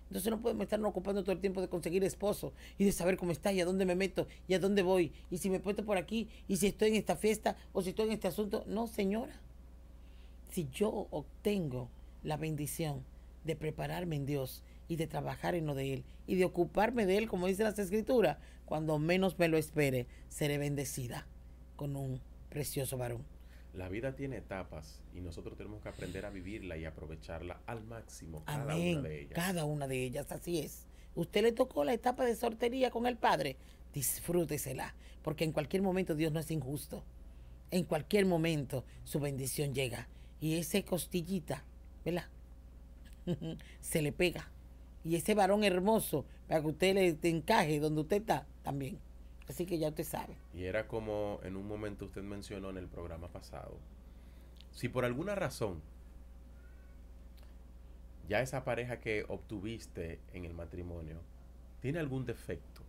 Entonces 0.08 0.30
no 0.30 0.40
podemos 0.40 0.64
estarnos 0.64 0.90
ocupando 0.90 1.22
todo 1.22 1.32
el 1.32 1.40
tiempo 1.40 1.60
de 1.60 1.68
conseguir 1.68 2.04
esposo 2.04 2.52
y 2.78 2.84
de 2.84 2.92
saber 2.92 3.16
cómo 3.16 3.32
está 3.32 3.52
y 3.52 3.60
a 3.60 3.64
dónde 3.64 3.84
me 3.84 3.96
meto 3.96 4.28
y 4.46 4.54
a 4.54 4.60
dónde 4.60 4.82
voy 4.82 5.12
y 5.30 5.38
si 5.38 5.50
me 5.50 5.58
puesto 5.58 5.84
por 5.84 5.96
aquí 5.96 6.28
y 6.46 6.56
si 6.56 6.68
estoy 6.68 6.90
en 6.90 6.94
esta 6.94 7.16
fiesta 7.16 7.56
o 7.72 7.82
si 7.82 7.90
estoy 7.90 8.06
en 8.06 8.12
este 8.12 8.28
asunto. 8.28 8.64
No, 8.68 8.86
señora. 8.86 9.40
Si 10.52 10.68
yo 10.72 11.08
obtengo 11.10 11.88
la 12.22 12.36
bendición 12.36 13.02
de 13.46 13.56
prepararme 13.56 14.16
en 14.16 14.26
Dios 14.26 14.62
y 14.88 14.96
de 14.96 15.06
trabajar 15.06 15.54
en 15.54 15.66
lo 15.66 15.74
de 15.74 15.94
Él 15.94 16.04
y 16.26 16.36
de 16.36 16.44
ocuparme 16.44 17.06
de 17.06 17.18
Él, 17.18 17.28
como 17.28 17.46
dice 17.46 17.62
las 17.62 17.78
Escrituras, 17.78 18.38
cuando 18.64 18.98
menos 18.98 19.38
me 19.38 19.48
lo 19.48 19.56
espere, 19.56 20.06
seré 20.28 20.58
bendecida 20.58 21.26
con 21.76 21.96
un 21.96 22.20
precioso 22.50 22.98
varón. 22.98 23.24
La 23.74 23.88
vida 23.88 24.16
tiene 24.16 24.38
etapas 24.38 25.02
y 25.14 25.20
nosotros 25.20 25.56
tenemos 25.56 25.82
que 25.82 25.88
aprender 25.88 26.24
a 26.24 26.30
vivirla 26.30 26.76
y 26.76 26.84
aprovecharla 26.84 27.60
al 27.66 27.84
máximo, 27.84 28.42
cada 28.44 28.64
una 28.64 29.02
de 29.02 29.20
ellas. 29.20 29.32
Cada 29.34 29.64
una 29.64 29.86
de 29.86 30.02
ellas, 30.02 30.32
así 30.32 30.60
es. 30.60 30.86
Usted 31.14 31.42
le 31.42 31.52
tocó 31.52 31.84
la 31.84 31.92
etapa 31.92 32.24
de 32.24 32.34
sortería 32.36 32.90
con 32.90 33.06
el 33.06 33.16
Padre, 33.16 33.56
disfrútesela, 33.92 34.94
porque 35.22 35.44
en 35.44 35.52
cualquier 35.52 35.82
momento 35.82 36.14
Dios 36.14 36.32
no 36.32 36.40
es 36.40 36.50
injusto. 36.50 37.04
En 37.70 37.84
cualquier 37.84 38.26
momento 38.26 38.84
su 39.04 39.20
bendición 39.20 39.74
llega. 39.74 40.08
Y 40.40 40.56
ese 40.56 40.84
costillita, 40.84 41.64
¿verdad? 42.04 42.26
se 43.80 44.02
le 44.02 44.12
pega. 44.12 44.50
Y 45.04 45.16
ese 45.16 45.34
varón 45.34 45.62
hermoso, 45.62 46.24
para 46.48 46.60
que 46.60 46.66
usted 46.68 46.94
le 46.94 47.28
encaje 47.30 47.78
donde 47.78 48.00
usted 48.00 48.16
está, 48.16 48.46
también. 48.62 48.98
Así 49.48 49.64
que 49.66 49.78
ya 49.78 49.88
usted 49.88 50.04
sabe. 50.04 50.36
Y 50.54 50.64
era 50.64 50.88
como 50.88 51.40
en 51.44 51.56
un 51.56 51.66
momento 51.66 52.06
usted 52.06 52.22
mencionó 52.22 52.70
en 52.70 52.78
el 52.78 52.88
programa 52.88 53.28
pasado. 53.28 53.78
Si 54.72 54.88
por 54.88 55.04
alguna 55.04 55.34
razón 55.34 55.80
ya 58.28 58.40
esa 58.40 58.64
pareja 58.64 58.98
que 58.98 59.24
obtuviste 59.28 60.18
en 60.32 60.44
el 60.44 60.52
matrimonio 60.52 61.20
tiene 61.80 62.00
algún 62.00 62.26
defecto, 62.26 62.82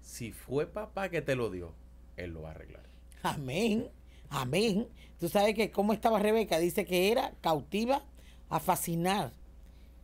si 0.00 0.32
fue 0.32 0.66
papá 0.66 1.10
que 1.10 1.20
te 1.20 1.36
lo 1.36 1.50
dio, 1.50 1.74
él 2.16 2.32
lo 2.32 2.42
va 2.42 2.48
a 2.48 2.52
arreglar. 2.52 2.84
Amén. 3.22 3.90
Amén. 4.30 4.88
Tú 5.20 5.28
sabes 5.28 5.54
que 5.54 5.70
cómo 5.70 5.92
estaba 5.92 6.18
Rebeca, 6.18 6.58
dice 6.58 6.86
que 6.86 7.12
era 7.12 7.32
cautiva 7.42 8.02
a 8.48 8.60
fascinar 8.60 9.32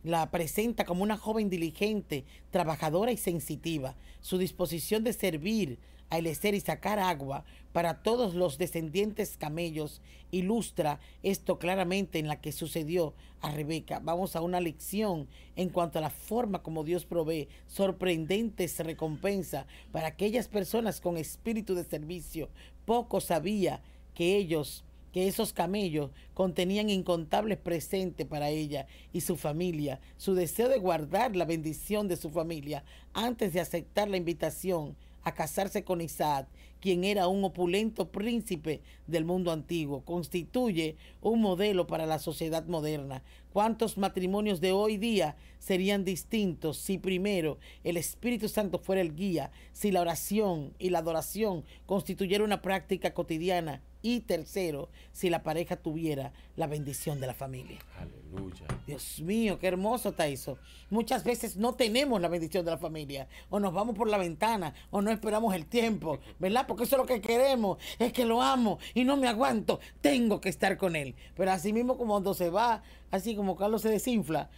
la 0.03 0.29
presenta 0.31 0.85
como 0.85 1.03
una 1.03 1.17
joven 1.17 1.49
diligente, 1.49 2.25
trabajadora 2.51 3.11
y 3.11 3.17
sensitiva. 3.17 3.95
Su 4.21 4.37
disposición 4.37 5.03
de 5.03 5.13
servir, 5.13 5.79
a 6.09 6.19
elecer 6.19 6.53
y 6.53 6.59
sacar 6.59 6.99
agua 6.99 7.43
para 7.71 8.03
todos 8.03 8.35
los 8.35 8.59
descendientes 8.59 9.35
camellos 9.35 9.99
ilustra 10.29 10.99
esto 11.23 11.57
claramente 11.57 12.19
en 12.19 12.27
la 12.27 12.39
que 12.39 12.51
sucedió 12.51 13.15
a 13.41 13.51
Rebeca. 13.51 13.99
Vamos 13.99 14.35
a 14.35 14.41
una 14.41 14.59
lección 14.59 15.27
en 15.55 15.69
cuanto 15.69 15.97
a 15.97 16.01
la 16.01 16.11
forma 16.11 16.61
como 16.61 16.83
Dios 16.83 17.05
provee 17.05 17.49
sorprendentes 17.65 18.77
recompensas 18.79 19.65
para 19.91 20.07
aquellas 20.07 20.47
personas 20.47 21.01
con 21.01 21.17
espíritu 21.17 21.73
de 21.73 21.83
servicio. 21.83 22.49
Poco 22.85 23.19
sabía 23.19 23.81
que 24.13 24.37
ellos 24.37 24.83
que 25.13 25.27
esos 25.27 25.53
camellos 25.53 26.09
contenían 26.33 26.89
incontables 26.89 27.59
presentes 27.59 28.25
para 28.25 28.49
ella 28.49 28.87
y 29.13 29.21
su 29.21 29.37
familia, 29.37 30.01
su 30.17 30.33
deseo 30.33 30.67
de 30.67 30.79
guardar 30.79 31.35
la 31.35 31.45
bendición 31.45 32.07
de 32.07 32.17
su 32.17 32.31
familia 32.31 32.83
antes 33.13 33.53
de 33.53 33.61
aceptar 33.61 34.09
la 34.09 34.17
invitación 34.17 34.97
a 35.21 35.33
casarse 35.33 35.83
con 35.83 36.01
Isaac, 36.01 36.47
quien 36.81 37.05
era 37.05 37.27
un 37.29 37.43
opulento 37.45 38.11
príncipe 38.11 38.81
del 39.07 39.23
mundo 39.23 39.51
antiguo, 39.51 40.03
constituye 40.03 40.97
un 41.21 41.39
modelo 41.39 41.87
para 41.87 42.05
la 42.05 42.19
sociedad 42.19 42.65
moderna. 42.65 43.23
¿Cuántos 43.53 43.97
matrimonios 43.97 44.59
de 44.59 44.73
hoy 44.73 44.97
día 44.97 45.37
serían 45.59 46.03
distintos 46.03 46.77
si 46.77 46.97
primero 46.97 47.57
el 47.85 47.95
Espíritu 47.95 48.49
Santo 48.49 48.79
fuera 48.79 49.01
el 49.01 49.15
guía, 49.15 49.51
si 49.71 49.91
la 49.91 50.01
oración 50.01 50.73
y 50.77 50.89
la 50.89 50.99
adoración 50.99 51.63
constituyeran 51.85 52.45
una 52.45 52.61
práctica 52.61 53.13
cotidiana 53.13 53.81
y 54.03 54.19
tercero, 54.19 54.89
si 55.13 55.31
la 55.31 55.41
pareja 55.41 55.77
tuviera 55.77 56.33
la 56.55 56.67
bendición 56.67 57.19
de 57.19 57.25
la 57.25 57.33
familia. 57.33 57.79
Aleluya. 57.97 58.67
Dios 58.85 59.21
mío, 59.21 59.57
qué 59.57 59.67
hermoso 59.67 60.09
está 60.09 60.27
eso. 60.27 60.59
Muchas 60.91 61.23
veces 61.23 61.55
no 61.55 61.73
tenemos 61.73 62.21
la 62.21 62.27
bendición 62.27 62.65
de 62.65 62.71
la 62.71 62.77
familia, 62.77 63.27
o 63.49 63.59
nos 63.59 63.73
vamos 63.73 63.95
por 63.95 64.09
la 64.09 64.17
ventana, 64.17 64.75
o 64.91 65.01
no 65.01 65.09
esperamos 65.09 65.55
el 65.55 65.65
tiempo, 65.65 66.19
¿verdad? 66.37 66.67
Porque 66.67 66.83
eso 66.83 66.97
es 66.97 67.01
lo 67.01 67.07
que 67.07 67.21
queremos, 67.21 67.77
es 67.97 68.13
que 68.13 68.25
lo 68.25 68.41
amo 68.41 68.77
y 68.93 69.05
no 69.05 69.17
me 69.17 69.27
aguanto, 69.27 69.79
tengo 70.01 70.41
que 70.41 70.49
estar 70.49 70.77
con 70.77 70.95
él. 70.95 71.15
Pero 71.35 71.51
así 71.51 71.73
mismo 71.73 71.97
como 71.97 72.13
cuando 72.13 72.33
se 72.33 72.49
va, 72.49 72.83
así 73.09 73.35
como 73.35 73.55
Carlos 73.55 73.81
se 73.81 73.89
desinfla, 73.89 74.49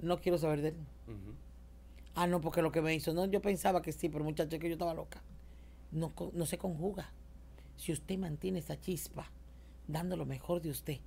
no 0.00 0.20
quiero 0.20 0.38
saber 0.38 0.60
de 0.60 0.68
él. 0.68 0.76
Ah, 2.16 2.26
no, 2.26 2.40
porque 2.40 2.62
lo 2.62 2.72
que 2.72 2.82
me 2.82 2.92
hizo, 2.92 3.14
no, 3.14 3.26
yo 3.26 3.40
pensaba 3.40 3.80
que 3.80 3.92
sí, 3.92 4.08
pero 4.08 4.24
muchacho, 4.24 4.58
que 4.58 4.66
yo 4.66 4.72
estaba 4.72 4.92
loca. 4.92 5.22
No, 5.92 6.12
no 6.32 6.46
se 6.46 6.58
conjuga. 6.58 7.12
Si 7.78 7.92
usted 7.92 8.18
mantiene 8.18 8.58
esa 8.58 8.78
chispa, 8.78 9.30
dando 9.86 10.16
lo 10.16 10.26
mejor 10.26 10.60
de 10.60 10.70
usted 10.70 10.98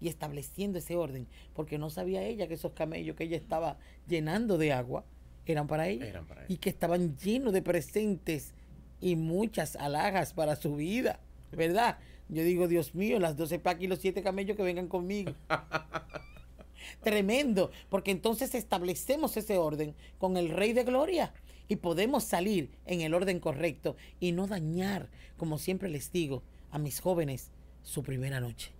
y 0.00 0.08
estableciendo 0.08 0.78
ese 0.78 0.96
orden, 0.96 1.26
porque 1.54 1.76
no 1.76 1.90
sabía 1.90 2.22
ella 2.22 2.48
que 2.48 2.54
esos 2.54 2.72
camellos 2.72 3.16
que 3.16 3.24
ella 3.24 3.36
estaba 3.36 3.78
llenando 4.08 4.56
de 4.56 4.72
agua 4.72 5.04
eran 5.44 5.66
para 5.66 5.88
ella, 5.88 6.06
Eran 6.06 6.26
para 6.26 6.44
y 6.48 6.56
que 6.58 6.70
estaban 6.70 7.16
llenos 7.18 7.52
de 7.52 7.62
presentes 7.62 8.54
y 9.00 9.16
muchas 9.16 9.74
alhajas 9.76 10.32
para 10.32 10.54
su 10.54 10.76
vida, 10.76 11.20
¿verdad? 11.50 11.98
Yo 12.28 12.44
digo, 12.44 12.68
Dios 12.68 12.94
mío, 12.94 13.18
las 13.18 13.36
12 13.36 13.58
pacas 13.58 13.82
y 13.82 13.88
los 13.88 13.98
7 13.98 14.22
camellos 14.22 14.56
que 14.56 14.62
vengan 14.62 14.86
conmigo. 14.86 15.32
Tremendo, 17.02 17.72
porque 17.88 18.12
entonces 18.12 18.54
establecemos 18.54 19.36
ese 19.36 19.58
orden 19.58 19.94
con 20.18 20.36
el 20.36 20.50
Rey 20.50 20.72
de 20.72 20.84
Gloria 20.84 21.32
y 21.70 21.76
podemos 21.76 22.24
salir 22.24 22.76
en 22.84 23.00
el 23.00 23.14
orden 23.14 23.38
correcto 23.38 23.96
y 24.18 24.32
no 24.32 24.48
dañar, 24.48 25.08
como 25.36 25.56
siempre 25.56 25.88
les 25.88 26.10
digo 26.10 26.42
a 26.72 26.80
mis 26.80 26.98
jóvenes, 26.98 27.52
su 27.84 28.02
primera 28.02 28.40
noche. 28.40 28.72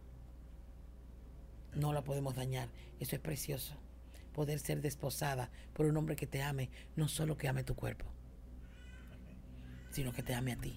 No 1.73 1.93
la 1.93 2.03
podemos 2.03 2.35
dañar, 2.35 2.69
eso 2.99 3.15
es 3.15 3.23
precioso. 3.23 3.77
Poder 4.35 4.59
ser 4.59 4.83
desposada 4.83 5.53
por 5.73 5.87
un 5.87 5.97
hombre 5.97 6.17
que 6.17 6.27
te 6.27 6.43
ame, 6.43 6.69
no 6.97 7.07
solo 7.07 7.37
que 7.37 7.47
ame 7.47 7.63
tu 7.63 7.77
cuerpo, 7.77 8.07
sino 9.93 10.13
que 10.13 10.25
te 10.25 10.35
ame 10.35 10.51
a 10.51 10.57
ti. 10.57 10.77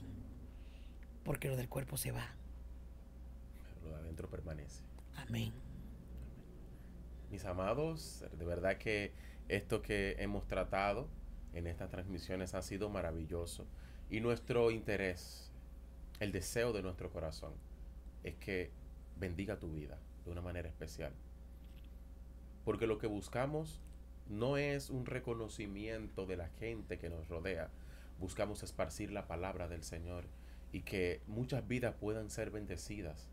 Porque 1.24 1.50
lo 1.50 1.56
del 1.56 1.68
cuerpo 1.68 1.98
se 1.98 2.12
va. 2.12 2.36
Lo 3.84 3.90
de 3.90 3.96
adentro 3.96 4.30
permanece. 4.30 4.84
Amén. 5.16 5.52
Mis 7.32 7.44
amados, 7.44 8.24
de 8.38 8.46
verdad 8.46 8.78
que 8.78 9.14
esto 9.50 9.82
que 9.82 10.16
hemos 10.20 10.46
tratado 10.46 11.08
en 11.54 11.68
estas 11.68 11.90
transmisiones 11.90 12.54
ha 12.54 12.62
sido 12.62 12.90
maravilloso. 12.90 13.66
Y 14.10 14.20
nuestro 14.20 14.72
interés, 14.72 15.52
el 16.20 16.32
deseo 16.32 16.74
de 16.74 16.82
nuestro 16.82 17.10
corazón, 17.10 17.54
es 18.24 18.36
que 18.36 18.72
bendiga 19.18 19.60
tu 19.60 19.72
vida 19.72 19.98
de 20.26 20.32
una 20.32 20.42
manera 20.42 20.70
especial. 20.70 21.14
Porque 22.66 22.88
lo 22.88 22.98
que 22.98 23.08
buscamos 23.08 23.80
no 24.30 24.58
es 24.58 24.90
un 24.90 25.06
reconocimiento 25.06 26.26
de 26.26 26.38
la 26.38 26.48
gente 26.48 26.98
que 26.98 27.10
nos 27.10 27.28
rodea. 27.28 27.70
Buscamos 28.20 28.64
esparcir 28.64 29.12
la 29.12 29.28
palabra 29.28 29.68
del 29.68 29.84
Señor 29.84 30.26
y 30.72 30.82
que 30.82 31.22
muchas 31.28 31.68
vidas 31.68 31.96
puedan 32.00 32.30
ser 32.30 32.52
bendecidas, 32.52 33.28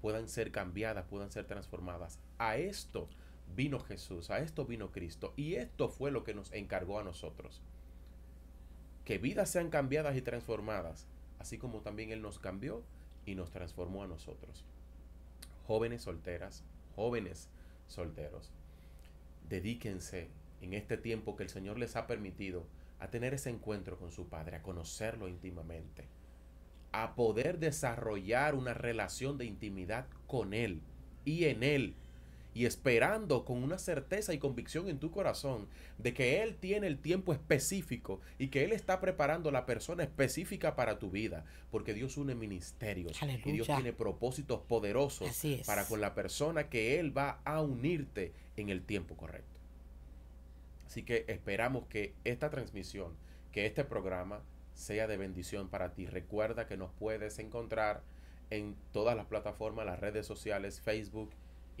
puedan 0.00 0.28
ser 0.28 0.52
cambiadas, 0.52 1.06
puedan 1.06 1.30
ser 1.30 1.46
transformadas. 1.46 2.20
A 2.38 2.56
esto 2.56 3.08
vino 3.54 3.80
Jesús, 3.80 4.30
a 4.30 4.38
esto 4.38 4.64
vino 4.64 4.90
Cristo 4.90 5.34
y 5.36 5.54
esto 5.54 5.88
fue 5.88 6.10
lo 6.10 6.24
que 6.24 6.34
nos 6.34 6.52
encargó 6.52 6.98
a 6.98 7.04
nosotros. 7.04 7.62
Que 9.04 9.18
vidas 9.18 9.50
sean 9.50 9.70
cambiadas 9.70 10.16
y 10.16 10.22
transformadas, 10.22 11.06
así 11.38 11.58
como 11.58 11.80
también 11.80 12.10
Él 12.10 12.22
nos 12.22 12.38
cambió 12.38 12.82
y 13.26 13.34
nos 13.34 13.50
transformó 13.50 14.02
a 14.02 14.06
nosotros. 14.06 14.64
Jóvenes 15.66 16.02
solteras, 16.02 16.64
jóvenes 16.94 17.48
solteros, 17.86 18.52
dedíquense 19.48 20.30
en 20.60 20.74
este 20.74 20.96
tiempo 20.96 21.36
que 21.36 21.42
el 21.42 21.48
Señor 21.48 21.78
les 21.78 21.96
ha 21.96 22.06
permitido 22.06 22.66
a 22.98 23.08
tener 23.10 23.34
ese 23.34 23.50
encuentro 23.50 23.98
con 23.98 24.12
su 24.12 24.28
Padre, 24.28 24.56
a 24.56 24.62
conocerlo 24.62 25.28
íntimamente, 25.28 26.06
a 26.92 27.14
poder 27.14 27.58
desarrollar 27.58 28.54
una 28.54 28.74
relación 28.74 29.38
de 29.38 29.46
intimidad 29.46 30.06
con 30.26 30.54
Él 30.54 30.82
y 31.24 31.44
en 31.44 31.62
Él, 31.62 31.94
y 32.54 32.66
esperando 32.66 33.44
con 33.44 33.62
una 33.62 33.78
certeza 33.78 34.34
y 34.34 34.38
convicción 34.38 34.88
en 34.88 34.98
tu 34.98 35.10
corazón 35.10 35.68
de 35.98 36.14
que 36.14 36.42
Él 36.42 36.56
tiene 36.56 36.86
el 36.86 36.98
tiempo 36.98 37.32
específico 37.32 38.20
y 38.38 38.48
que 38.48 38.64
Él 38.64 38.72
está 38.72 39.00
preparando 39.00 39.50
la 39.50 39.66
persona 39.66 40.02
específica 40.02 40.74
para 40.74 40.98
tu 40.98 41.10
vida, 41.10 41.44
porque 41.70 41.94
Dios 41.94 42.16
une 42.16 42.34
ministerios 42.34 43.20
y 43.44 43.52
Dios 43.52 43.66
tiene 43.66 43.92
propósitos 43.92 44.60
poderosos 44.62 45.30
para 45.66 45.84
con 45.86 46.00
la 46.00 46.14
persona 46.14 46.68
que 46.68 46.98
Él 46.98 47.16
va 47.16 47.40
a 47.44 47.60
unirte 47.60 48.32
en 48.56 48.68
el 48.68 48.82
tiempo 48.82 49.16
correcto. 49.16 49.58
Así 50.86 51.04
que 51.04 51.24
esperamos 51.28 51.86
que 51.86 52.14
esta 52.24 52.50
transmisión, 52.50 53.14
que 53.52 53.66
este 53.66 53.84
programa 53.84 54.42
sea 54.74 55.06
de 55.06 55.16
bendición 55.16 55.68
para 55.68 55.92
ti. 55.92 56.06
Recuerda 56.06 56.66
que 56.66 56.76
nos 56.76 56.90
puedes 56.92 57.38
encontrar 57.38 58.02
en 58.50 58.74
todas 58.92 59.16
las 59.16 59.26
plataformas, 59.26 59.86
las 59.86 60.00
redes 60.00 60.26
sociales, 60.26 60.80
Facebook, 60.80 61.30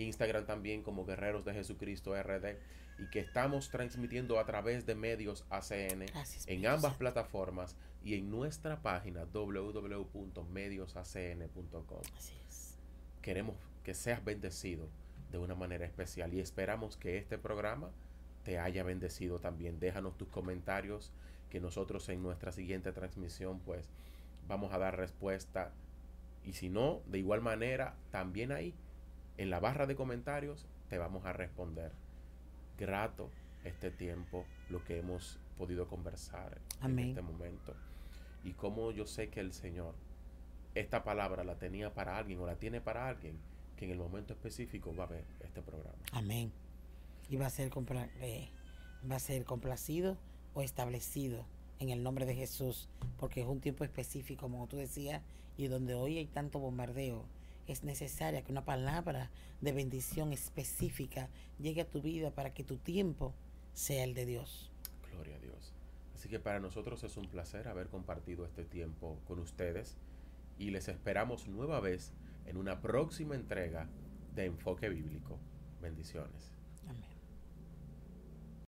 Instagram 0.00 0.46
también 0.46 0.82
como 0.82 1.04
Guerreros 1.04 1.44
de 1.44 1.54
Jesucristo 1.54 2.20
RD 2.20 2.56
y 2.98 3.08
que 3.10 3.20
estamos 3.20 3.70
transmitiendo 3.70 4.38
a 4.38 4.44
través 4.44 4.86
de 4.86 4.94
medios 4.94 5.44
ACN 5.50 6.06
Gracias, 6.06 6.46
en 6.46 6.66
ambas 6.66 6.94
plataformas 6.94 7.76
y 8.04 8.14
en 8.14 8.30
nuestra 8.30 8.80
página 8.82 9.24
www.mediosacn.com. 9.24 12.02
Así 12.16 12.34
es. 12.48 12.78
Queremos 13.22 13.56
que 13.84 13.94
seas 13.94 14.24
bendecido 14.24 14.88
de 15.30 15.38
una 15.38 15.54
manera 15.54 15.84
especial 15.84 16.34
y 16.34 16.40
esperamos 16.40 16.96
que 16.96 17.18
este 17.18 17.38
programa 17.38 17.90
te 18.42 18.58
haya 18.58 18.82
bendecido 18.82 19.38
también. 19.38 19.78
Déjanos 19.78 20.16
tus 20.16 20.28
comentarios 20.28 21.12
que 21.50 21.60
nosotros 21.60 22.08
en 22.08 22.22
nuestra 22.22 22.52
siguiente 22.52 22.92
transmisión 22.92 23.60
pues 23.60 23.86
vamos 24.48 24.72
a 24.72 24.78
dar 24.78 24.96
respuesta 24.96 25.72
y 26.44 26.54
si 26.54 26.70
no, 26.70 27.02
de 27.06 27.18
igual 27.18 27.42
manera, 27.42 27.94
también 28.10 28.52
ahí 28.52 28.74
en 29.36 29.50
la 29.50 29.60
barra 29.60 29.86
de 29.86 29.96
comentarios 29.96 30.66
te 30.88 30.98
vamos 30.98 31.24
a 31.24 31.32
responder. 31.32 31.92
Grato 32.78 33.30
este 33.64 33.90
tiempo, 33.90 34.44
lo 34.70 34.82
que 34.84 34.98
hemos 34.98 35.38
podido 35.58 35.86
conversar 35.86 36.58
Amén. 36.80 36.98
en 37.04 37.08
este 37.10 37.22
momento. 37.22 37.74
Y 38.44 38.52
como 38.52 38.90
yo 38.90 39.06
sé 39.06 39.28
que 39.28 39.40
el 39.40 39.52
Señor 39.52 39.94
esta 40.74 41.02
palabra 41.04 41.44
la 41.44 41.56
tenía 41.58 41.92
para 41.92 42.16
alguien 42.16 42.38
o 42.40 42.46
la 42.46 42.56
tiene 42.56 42.80
para 42.80 43.08
alguien 43.08 43.36
que 43.76 43.84
en 43.86 43.90
el 43.90 43.98
momento 43.98 44.32
específico 44.32 44.94
va 44.94 45.04
a 45.04 45.08
ver 45.08 45.24
este 45.40 45.62
programa. 45.62 45.98
Amén. 46.12 46.52
Y 47.28 47.36
va 47.36 47.46
a 47.46 47.50
ser, 47.50 47.70
compla- 47.70 48.08
eh, 48.20 48.48
va 49.10 49.16
a 49.16 49.20
ser 49.20 49.44
complacido 49.44 50.16
o 50.54 50.62
establecido 50.62 51.44
en 51.80 51.88
el 51.90 52.02
nombre 52.02 52.24
de 52.26 52.34
Jesús, 52.34 52.88
porque 53.18 53.40
es 53.40 53.46
un 53.46 53.60
tiempo 53.60 53.84
específico, 53.84 54.42
como 54.42 54.66
tú 54.68 54.76
decías, 54.76 55.22
y 55.56 55.66
donde 55.68 55.94
hoy 55.94 56.18
hay 56.18 56.26
tanto 56.26 56.58
bombardeo, 56.58 57.24
es 57.72 57.84
necesaria 57.84 58.42
que 58.42 58.52
una 58.52 58.64
palabra 58.64 59.30
de 59.60 59.72
bendición 59.72 60.32
específica 60.32 61.28
llegue 61.58 61.82
a 61.82 61.90
tu 61.90 62.02
vida 62.02 62.30
para 62.30 62.52
que 62.52 62.64
tu 62.64 62.76
tiempo 62.76 63.34
sea 63.72 64.04
el 64.04 64.14
de 64.14 64.26
Dios. 64.26 64.70
Gloria 65.12 65.36
a 65.36 65.38
Dios. 65.40 65.74
Así 66.14 66.28
que 66.28 66.40
para 66.40 66.60
nosotros 66.60 67.02
es 67.04 67.16
un 67.16 67.28
placer 67.28 67.68
haber 67.68 67.88
compartido 67.88 68.44
este 68.44 68.64
tiempo 68.64 69.18
con 69.26 69.38
ustedes 69.38 69.96
y 70.58 70.70
les 70.70 70.88
esperamos 70.88 71.48
nueva 71.48 71.80
vez 71.80 72.12
en 72.46 72.56
una 72.56 72.80
próxima 72.80 73.34
entrega 73.34 73.88
de 74.34 74.44
Enfoque 74.44 74.88
Bíblico. 74.88 75.38
Bendiciones. 75.80 76.59